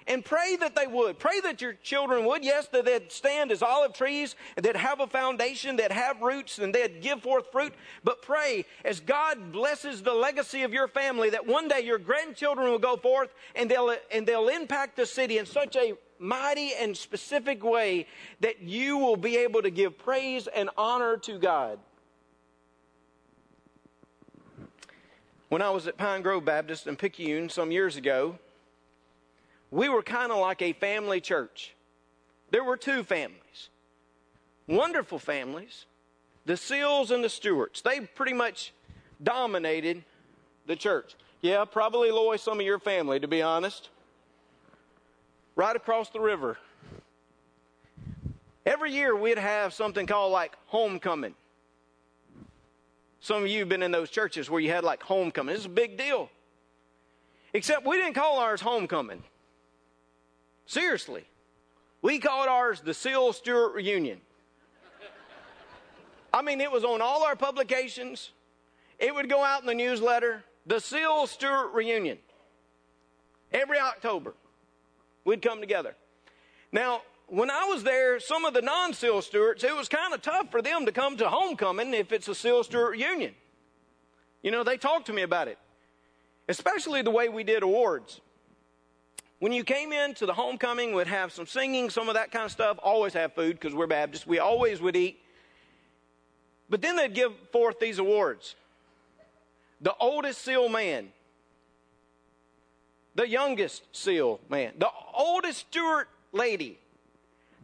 And 0.06 0.22
pray 0.22 0.56
that 0.56 0.76
they 0.76 0.86
would. 0.86 1.18
Pray 1.18 1.40
that 1.40 1.62
your 1.62 1.72
children 1.72 2.26
would. 2.26 2.44
Yes, 2.44 2.68
that 2.68 2.84
they'd 2.84 3.10
stand 3.10 3.50
as 3.50 3.62
olive 3.62 3.94
trees, 3.94 4.36
that 4.56 4.76
have 4.76 5.00
a 5.00 5.06
foundation, 5.06 5.76
that 5.76 5.92
have 5.92 6.20
roots, 6.20 6.58
and 6.58 6.74
they'd 6.74 7.00
give 7.00 7.22
forth 7.22 7.50
fruit. 7.50 7.72
But 8.02 8.20
pray 8.20 8.66
as 8.84 9.00
God 9.00 9.50
blesses 9.50 10.02
the 10.02 10.12
legacy 10.12 10.62
of 10.62 10.74
your 10.74 10.88
family 10.88 11.30
that 11.30 11.46
one 11.46 11.68
day 11.68 11.80
your 11.80 11.98
grandchildren 11.98 12.70
will 12.70 12.78
go 12.78 12.96
forth 12.96 13.32
and 13.54 13.70
they'll, 13.70 13.96
and 14.12 14.26
they'll 14.26 14.48
impact 14.48 14.96
the 14.96 15.06
city 15.06 15.38
in 15.38 15.46
such 15.46 15.74
a 15.74 15.94
mighty 16.18 16.72
and 16.74 16.94
specific 16.96 17.64
way 17.64 18.06
that 18.40 18.60
you 18.60 18.98
will 18.98 19.16
be 19.16 19.38
able 19.38 19.62
to 19.62 19.70
give 19.70 19.98
praise 19.98 20.46
and 20.54 20.68
honor 20.76 21.16
to 21.16 21.38
God. 21.38 21.78
When 25.48 25.62
I 25.62 25.70
was 25.70 25.86
at 25.86 25.96
Pine 25.96 26.20
Grove 26.20 26.44
Baptist 26.44 26.86
in 26.86 26.96
Picayune 26.96 27.48
some 27.48 27.70
years 27.70 27.96
ago, 27.96 28.38
we 29.74 29.88
were 29.88 30.04
kind 30.04 30.30
of 30.30 30.38
like 30.38 30.62
a 30.62 30.72
family 30.72 31.20
church. 31.20 31.74
There 32.50 32.62
were 32.62 32.76
two 32.76 33.02
families, 33.02 33.70
wonderful 34.68 35.18
families, 35.18 35.86
the 36.46 36.56
Seals 36.56 37.10
and 37.10 37.24
the 37.24 37.28
Stewarts. 37.28 37.80
They 37.80 38.00
pretty 38.00 38.34
much 38.34 38.72
dominated 39.20 40.04
the 40.66 40.76
church. 40.76 41.16
Yeah, 41.42 41.64
probably 41.64 42.12
Loy, 42.12 42.36
some 42.36 42.60
of 42.60 42.64
your 42.64 42.78
family, 42.78 43.18
to 43.18 43.26
be 43.26 43.42
honest. 43.42 43.88
Right 45.56 45.74
across 45.74 46.08
the 46.10 46.20
river. 46.20 46.56
Every 48.64 48.92
year 48.92 49.16
we'd 49.16 49.38
have 49.38 49.74
something 49.74 50.06
called 50.06 50.32
like 50.32 50.52
homecoming. 50.66 51.34
Some 53.18 53.42
of 53.42 53.48
you 53.48 53.60
have 53.60 53.68
been 53.68 53.82
in 53.82 53.90
those 53.90 54.10
churches 54.10 54.48
where 54.48 54.60
you 54.60 54.70
had 54.70 54.84
like 54.84 55.02
homecoming. 55.02 55.56
It's 55.56 55.64
a 55.64 55.68
big 55.68 55.98
deal. 55.98 56.30
Except 57.52 57.84
we 57.84 57.96
didn't 57.96 58.14
call 58.14 58.38
ours 58.38 58.60
homecoming. 58.60 59.24
Seriously. 60.66 61.24
We 62.02 62.18
called 62.18 62.48
ours 62.48 62.80
the 62.80 62.94
Seal 62.94 63.32
Stewart 63.32 63.74
Reunion. 63.74 64.20
I 66.32 66.42
mean, 66.42 66.60
it 66.60 66.70
was 66.70 66.84
on 66.84 67.00
all 67.00 67.22
our 67.22 67.36
publications. 67.36 68.32
It 68.98 69.14
would 69.14 69.28
go 69.28 69.42
out 69.42 69.60
in 69.60 69.66
the 69.66 69.74
newsletter. 69.74 70.44
The 70.66 70.80
Seal 70.80 71.26
Stewart 71.26 71.72
Reunion. 71.72 72.18
Every 73.52 73.78
October, 73.78 74.34
we'd 75.24 75.42
come 75.42 75.60
together. 75.60 75.94
Now, 76.72 77.02
when 77.28 77.50
I 77.50 77.64
was 77.66 77.84
there, 77.84 78.18
some 78.18 78.44
of 78.44 78.52
the 78.52 78.62
non 78.62 78.92
Seal 78.92 79.22
Stewarts, 79.22 79.64
it 79.64 79.74
was 79.74 79.88
kind 79.88 80.12
of 80.12 80.22
tough 80.22 80.50
for 80.50 80.60
them 80.60 80.86
to 80.86 80.92
come 80.92 81.16
to 81.18 81.28
homecoming 81.28 81.94
if 81.94 82.12
it's 82.12 82.28
a 82.28 82.34
Seal 82.34 82.64
Stewart 82.64 82.92
reunion. 82.92 83.34
You 84.42 84.50
know, 84.50 84.64
they 84.64 84.76
talked 84.76 85.06
to 85.06 85.12
me 85.12 85.22
about 85.22 85.48
it, 85.48 85.58
especially 86.48 87.02
the 87.02 87.10
way 87.10 87.28
we 87.28 87.44
did 87.44 87.62
awards. 87.62 88.20
When 89.44 89.52
you 89.52 89.62
came 89.62 89.92
in 89.92 90.14
to 90.14 90.24
the 90.24 90.32
homecoming, 90.32 90.94
we'd 90.94 91.06
have 91.06 91.30
some 91.30 91.44
singing, 91.46 91.90
some 91.90 92.08
of 92.08 92.14
that 92.14 92.32
kind 92.32 92.46
of 92.46 92.50
stuff. 92.50 92.78
Always 92.82 93.12
have 93.12 93.34
food 93.34 93.60
because 93.60 93.74
we're 93.74 93.86
Baptists. 93.86 94.26
We 94.26 94.38
always 94.38 94.80
would 94.80 94.96
eat. 94.96 95.20
But 96.70 96.80
then 96.80 96.96
they'd 96.96 97.12
give 97.12 97.34
forth 97.52 97.78
these 97.78 97.98
awards 97.98 98.56
the 99.82 99.94
oldest 100.00 100.40
seal 100.40 100.70
man, 100.70 101.10
the 103.16 103.28
youngest 103.28 103.82
seal 103.92 104.40
man, 104.48 104.72
the 104.78 104.88
oldest 105.12 105.58
Stewart 105.58 106.08
lady, 106.32 106.78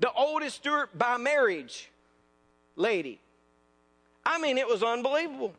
the 0.00 0.12
oldest 0.12 0.56
Stewart 0.56 0.90
by 0.98 1.16
marriage 1.16 1.90
lady. 2.76 3.18
I 4.22 4.38
mean, 4.38 4.58
it 4.58 4.68
was 4.68 4.82
unbelievable. 4.82 5.54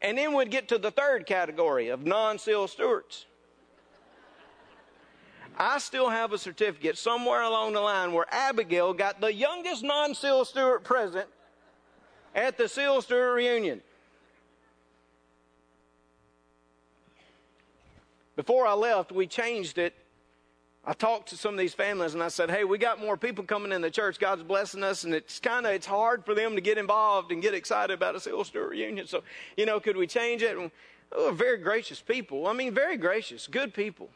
And 0.00 0.16
then 0.16 0.34
we'd 0.34 0.50
get 0.50 0.68
to 0.68 0.78
the 0.78 0.90
third 0.90 1.26
category 1.26 1.88
of 1.88 2.06
non 2.06 2.38
Seal 2.38 2.66
Stewarts. 2.66 3.26
I 5.56 5.78
still 5.78 6.08
have 6.08 6.32
a 6.32 6.38
certificate 6.38 6.98
somewhere 6.98 7.42
along 7.42 7.74
the 7.74 7.80
line 7.80 8.12
where 8.12 8.26
Abigail 8.30 8.92
got 8.92 9.20
the 9.20 9.32
youngest 9.32 9.82
non 9.82 10.14
Seal 10.14 10.44
Stewart 10.44 10.84
present 10.84 11.28
at 12.34 12.58
the 12.58 12.68
Seal 12.68 13.00
Stewart 13.02 13.34
reunion. 13.36 13.80
Before 18.36 18.66
I 18.66 18.72
left, 18.72 19.12
we 19.12 19.26
changed 19.26 19.78
it 19.78 19.94
I 20.86 20.92
talked 20.92 21.30
to 21.30 21.36
some 21.36 21.54
of 21.54 21.58
these 21.58 21.72
families 21.72 22.12
and 22.12 22.22
I 22.22 22.28
said, 22.28 22.50
"Hey, 22.50 22.64
we 22.64 22.76
got 22.76 23.00
more 23.00 23.16
people 23.16 23.42
coming 23.44 23.72
in 23.72 23.80
the 23.80 23.90
church. 23.90 24.18
God's 24.18 24.42
blessing 24.42 24.82
us, 24.82 25.04
and 25.04 25.14
it's 25.14 25.40
kind 25.40 25.64
of 25.64 25.72
it's 25.72 25.86
hard 25.86 26.24
for 26.26 26.34
them 26.34 26.54
to 26.56 26.60
get 26.60 26.76
involved 26.76 27.32
and 27.32 27.40
get 27.40 27.54
excited 27.54 27.94
about 27.94 28.14
a 28.14 28.20
Seal 28.20 28.44
Stewart 28.44 28.70
reunion. 28.70 29.06
So, 29.06 29.22
you 29.56 29.64
know, 29.64 29.80
could 29.80 29.96
we 29.96 30.06
change 30.06 30.42
it?" 30.42 30.58
And, 30.58 30.70
oh, 31.12 31.32
very 31.32 31.56
gracious 31.56 32.00
people. 32.00 32.46
I 32.46 32.52
mean, 32.52 32.74
very 32.74 32.98
gracious, 32.98 33.46
good 33.46 33.72
people. 33.72 34.10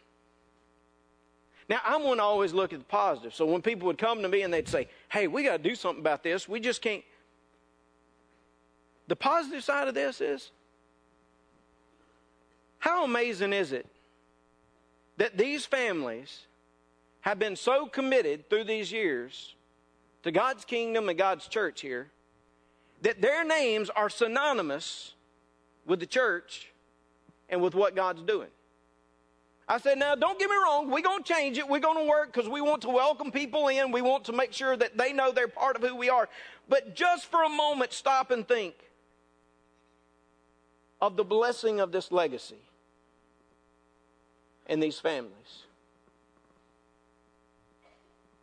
Now, 1.69 1.81
I'm 1.85 2.03
one 2.03 2.17
to 2.17 2.23
always 2.23 2.55
look 2.55 2.73
at 2.73 2.79
the 2.79 2.85
positive. 2.85 3.35
So 3.35 3.45
when 3.45 3.61
people 3.61 3.87
would 3.87 3.99
come 3.99 4.23
to 4.23 4.29
me 4.29 4.43
and 4.43 4.53
they'd 4.53 4.69
say, 4.69 4.89
"Hey, 5.11 5.27
we 5.27 5.43
got 5.43 5.59
to 5.59 5.63
do 5.63 5.75
something 5.75 6.01
about 6.01 6.23
this. 6.23 6.49
We 6.49 6.61
just 6.61 6.81
can't." 6.81 7.05
The 9.07 9.17
positive 9.17 9.63
side 9.63 9.89
of 9.89 9.95
this 9.95 10.21
is, 10.21 10.51
how 12.79 13.05
amazing 13.05 13.53
is 13.53 13.73
it 13.73 13.87
that 15.17 15.37
these 15.37 15.67
families 15.67 16.47
have 17.23 17.39
been 17.39 17.57
so 17.57 17.87
committed 17.87 18.49
through 18.49 18.65
these 18.65 18.93
years 18.93 19.55
to 20.23 20.31
God's 20.31 20.65
kingdom 20.65 21.09
and 21.09 21.19
God's 21.19 21.49
church 21.49 21.81
here 21.81 22.11
that 23.03 23.21
their 23.21 23.45
names 23.45 23.91
are 23.91 24.09
synonymous 24.09 25.15
with 25.85 26.01
the 26.01 26.07
church 26.07 26.71
and 27.49 27.63
with 27.63 27.75
what 27.75 27.95
God's 27.95 28.23
doing. 28.23 28.49
I 29.69 29.79
said, 29.79 29.99
now 29.99 30.15
don't 30.15 30.39
get 30.39 30.49
me 30.49 30.57
wrong, 30.57 30.91
we're 30.91 31.03
going 31.03 31.23
to 31.23 31.35
change 31.35 31.59
it. 31.59 31.69
We're 31.69 31.81
going 31.81 31.99
to 31.99 32.09
work 32.09 32.33
because 32.33 32.49
we 32.49 32.63
want 32.63 32.83
to 32.83 32.89
welcome 32.89 33.31
people 33.31 33.69
in. 33.69 33.93
We 33.93 34.01
want 34.01 34.25
to 34.25 34.33
make 34.33 34.53
sure 34.53 34.77
that 34.77 34.97
they 34.97 35.13
know 35.13 35.31
they're 35.31 35.47
part 35.47 35.77
of 35.77 35.83
who 35.83 35.95
we 35.95 36.09
are. 36.09 36.29
But 36.69 36.95
just 36.95 37.27
for 37.27 37.45
a 37.45 37.49
moment, 37.51 37.93
stop 37.93 38.31
and 38.31 38.49
think 38.49 38.75
of 41.01 41.17
the 41.17 41.25
blessing 41.25 41.81
of 41.81 41.93
this 41.93 42.11
legacy 42.11 42.63
and 44.67 44.83
these 44.83 44.99
families. 44.99 45.65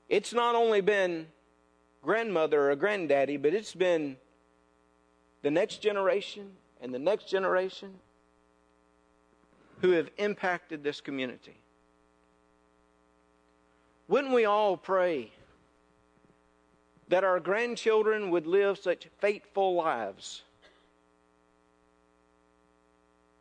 It's 0.10 0.32
not 0.32 0.54
only 0.54 0.82
been 0.82 1.28
grandmother 2.04 2.70
or 2.70 2.76
granddaddy, 2.76 3.38
but 3.38 3.54
it's 3.56 3.74
been 3.74 4.18
the 5.42 5.50
next 5.50 5.82
generation 5.82 6.52
and 6.82 6.94
the 6.94 7.00
next 7.00 7.28
generation 7.28 7.96
who 9.86 9.92
have 9.92 10.10
impacted 10.18 10.84
this 10.84 11.00
community. 11.00 11.54
Wouldn't 14.08 14.34
we 14.34 14.46
all 14.46 14.78
pray 14.78 15.30
that 17.08 17.24
our 17.24 17.40
grandchildren 17.40 18.32
would 18.32 18.48
live 18.48 18.80
such 18.80 19.08
faithful 19.20 19.76
lives 19.76 20.42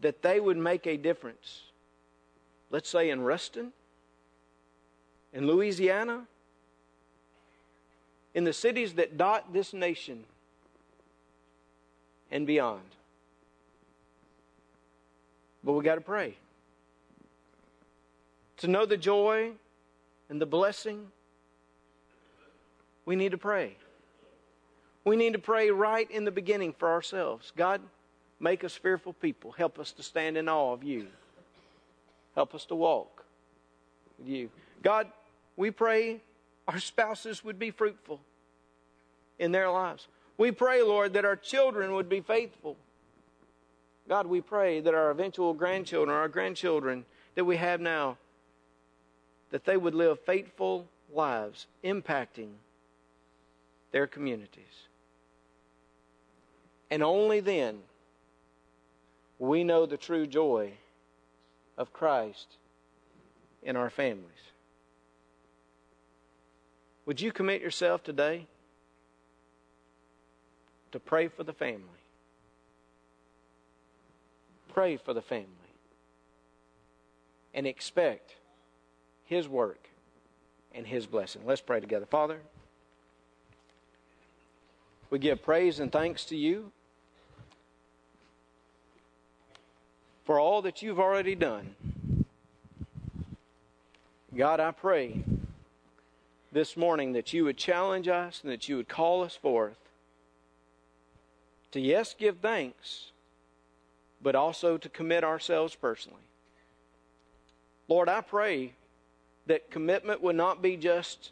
that 0.01 0.21
they 0.21 0.39
would 0.39 0.59
make 0.59 0.87
a 0.87 0.99
difference? 0.99 1.63
Let's 2.71 2.91
say 2.91 3.09
in 3.09 3.23
Ruston, 3.23 3.73
in 5.33 5.47
Louisiana, 5.47 6.27
in 8.35 8.45
the 8.45 8.53
cities 8.53 8.93
that 8.95 9.17
dot 9.17 9.55
this 9.55 9.73
nation 9.73 10.25
and 12.31 12.47
beyond. 12.47 12.83
But 15.65 15.73
we 15.73 15.83
got 15.83 15.95
to 15.95 16.01
pray. 16.01 16.37
To 18.59 18.69
know 18.69 18.87
the 18.87 18.97
joy 18.97 19.53
and 20.29 20.41
the 20.41 20.47
blessing, 20.47 21.07
we 23.07 23.17
need 23.17 23.33
to 23.33 23.39
pray. 23.39 23.77
We 25.05 25.17
need 25.17 25.33
to 25.33 25.39
pray 25.39 25.71
right 25.71 26.11
in 26.11 26.25
the 26.25 26.31
beginning 26.31 26.75
for 26.79 26.91
ourselves. 26.91 27.53
God, 27.57 27.81
make 28.41 28.65
us 28.65 28.75
fearful 28.75 29.13
people. 29.13 29.53
Help 29.53 29.79
us 29.79 29.93
to 29.93 30.03
stand 30.03 30.37
in 30.37 30.49
awe 30.49 30.73
of 30.73 30.85
you. 30.85 31.09
Help 32.35 32.55
us 32.55 32.65
to 32.67 32.75
walk 32.75 33.25
with 34.19 34.29
you. 34.29 34.51
God, 34.83 35.09
we 35.57 35.71
pray 35.71 36.21
our 36.67 36.79
spouses 36.79 37.45
would 37.45 37.59
be 37.59 37.71
fruitful 37.71 38.21
in 39.39 39.53
their 39.53 39.71
lives. 39.71 40.09
We 40.37 40.51
pray, 40.51 40.83
Lord, 40.83 41.13
that 41.15 41.25
our 41.25 41.37
children 41.37 41.93
would 41.95 42.09
be 42.09 42.21
faithful. 42.21 42.77
God, 44.09 44.27
we 44.27 44.41
pray 44.41 44.81
that 44.81 44.95
our 44.95 45.11
eventual 45.11 45.55
grandchildren, 45.55 46.15
our 46.15 46.29
grandchildren 46.29 47.05
that 47.35 47.45
we 47.45 47.57
have 47.57 47.81
now, 47.81 48.19
that 49.51 49.65
they 49.65 49.77
would 49.77 49.95
live 49.95 50.21
faithful 50.21 50.87
lives, 51.13 51.67
impacting 51.83 52.51
their 53.93 54.07
communities. 54.07 54.89
And 56.91 57.03
only 57.03 57.41
then 57.41 57.79
we 59.39 59.65
know 59.65 59.87
the 59.87 59.97
true 59.97 60.27
joy 60.27 60.73
of 61.79 61.93
Christ 61.93 62.57
in 63.63 63.77
our 63.77 63.91
families. 63.91 64.31
Would 67.07 67.21
you 67.21 67.33
commit 67.33 67.61
yourself 67.61 68.03
today 68.03 68.47
to 70.93 71.01
pray 71.01 71.29
for 71.29 71.43
the 71.43 71.53
family? 71.53 72.04
Pray 74.75 74.97
for 74.97 75.15
the 75.15 75.23
family 75.23 75.47
and 77.55 77.65
expect 77.65 78.35
His 79.25 79.49
work 79.49 79.89
and 80.73 80.85
His 80.85 81.07
blessing. 81.07 81.43
Let's 81.47 81.61
pray 81.61 81.79
together. 81.79 82.07
Father, 82.07 82.41
we 85.11 85.21
give 85.21 85.45
praise 85.45 85.79
and 85.79 85.93
thanks 85.93 86.25
to 86.25 86.37
you 86.37 86.73
for 90.25 90.41
all 90.41 90.61
that 90.63 90.83
you've 90.83 90.99
already 90.99 91.37
done. 91.37 91.77
God, 94.37 94.59
I 94.59 94.73
pray 94.73 95.23
this 96.51 96.77
morning 96.77 97.13
that 97.13 97.33
you 97.33 97.45
would 97.45 97.57
challenge 97.57 98.09
us 98.09 98.41
and 98.43 98.51
that 98.51 98.69
you 98.69 98.77
would 98.77 98.89
call 98.89 99.23
us 99.23 99.37
forth 99.37 99.79
to, 101.71 101.79
yes, 101.79 102.13
give 102.19 102.39
thanks, 102.39 103.13
but 104.25 104.35
also 104.35 104.79
to 104.79 104.89
commit 104.89 105.23
ourselves 105.23 105.75
personally. 105.77 106.23
Lord, 107.89 108.09
I 108.09 108.23
pray 108.23 108.73
that 109.47 109.71
commitment 109.71 110.23
would 110.23 110.35
not 110.35 110.63
be 110.63 110.79
just 110.79 111.31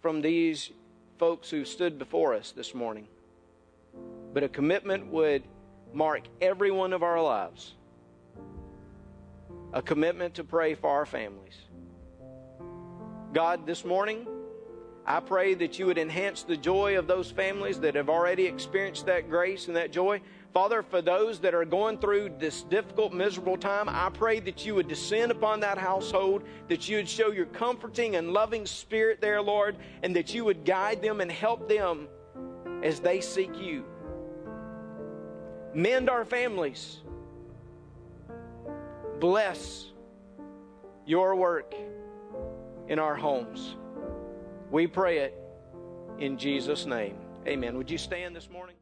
from 0.00 0.22
these 0.22 0.70
folks 1.18 1.50
who 1.50 1.66
stood 1.66 1.98
before 1.98 2.34
us 2.34 2.50
this 2.50 2.74
morning, 2.74 3.06
but 4.32 4.42
a 4.42 4.48
commitment 4.48 5.08
would 5.08 5.42
mark 5.92 6.22
every 6.40 6.70
one 6.70 6.94
of 6.94 7.02
our 7.02 7.22
lives. 7.22 7.74
A 9.74 9.82
commitment 9.82 10.34
to 10.36 10.44
pray 10.44 10.74
for 10.74 10.88
our 10.88 11.04
families. 11.04 11.58
God, 13.34 13.66
this 13.66 13.84
morning, 13.84 14.26
I 15.04 15.18
pray 15.18 15.54
that 15.54 15.78
you 15.78 15.86
would 15.86 15.98
enhance 15.98 16.44
the 16.44 16.56
joy 16.56 16.96
of 16.96 17.08
those 17.08 17.30
families 17.30 17.80
that 17.80 17.96
have 17.96 18.08
already 18.08 18.46
experienced 18.46 19.06
that 19.06 19.28
grace 19.28 19.66
and 19.66 19.76
that 19.76 19.90
joy. 19.90 20.20
Father, 20.54 20.82
for 20.82 21.02
those 21.02 21.40
that 21.40 21.54
are 21.54 21.64
going 21.64 21.98
through 21.98 22.34
this 22.38 22.62
difficult, 22.62 23.12
miserable 23.12 23.56
time, 23.56 23.88
I 23.88 24.10
pray 24.10 24.38
that 24.40 24.64
you 24.64 24.76
would 24.76 24.86
descend 24.86 25.32
upon 25.32 25.60
that 25.60 25.76
household, 25.76 26.44
that 26.68 26.88
you 26.88 26.98
would 26.98 27.08
show 27.08 27.32
your 27.32 27.46
comforting 27.46 28.14
and 28.14 28.32
loving 28.32 28.64
spirit 28.64 29.20
there, 29.20 29.42
Lord, 29.42 29.76
and 30.04 30.14
that 30.14 30.32
you 30.32 30.44
would 30.44 30.64
guide 30.64 31.02
them 31.02 31.20
and 31.20 31.32
help 31.32 31.68
them 31.68 32.06
as 32.84 33.00
they 33.00 33.20
seek 33.20 33.58
you. 33.58 33.84
Mend 35.74 36.10
our 36.10 36.24
families. 36.24 37.00
Bless 39.18 39.86
your 41.06 41.34
work 41.34 41.74
in 42.88 42.98
our 42.98 43.14
homes. 43.16 43.76
We 44.72 44.86
pray 44.86 45.18
it 45.18 45.38
in 46.18 46.38
Jesus' 46.38 46.86
name. 46.86 47.16
Amen. 47.46 47.76
Would 47.76 47.90
you 47.90 47.98
stand 47.98 48.34
this 48.34 48.48
morning? 48.48 48.74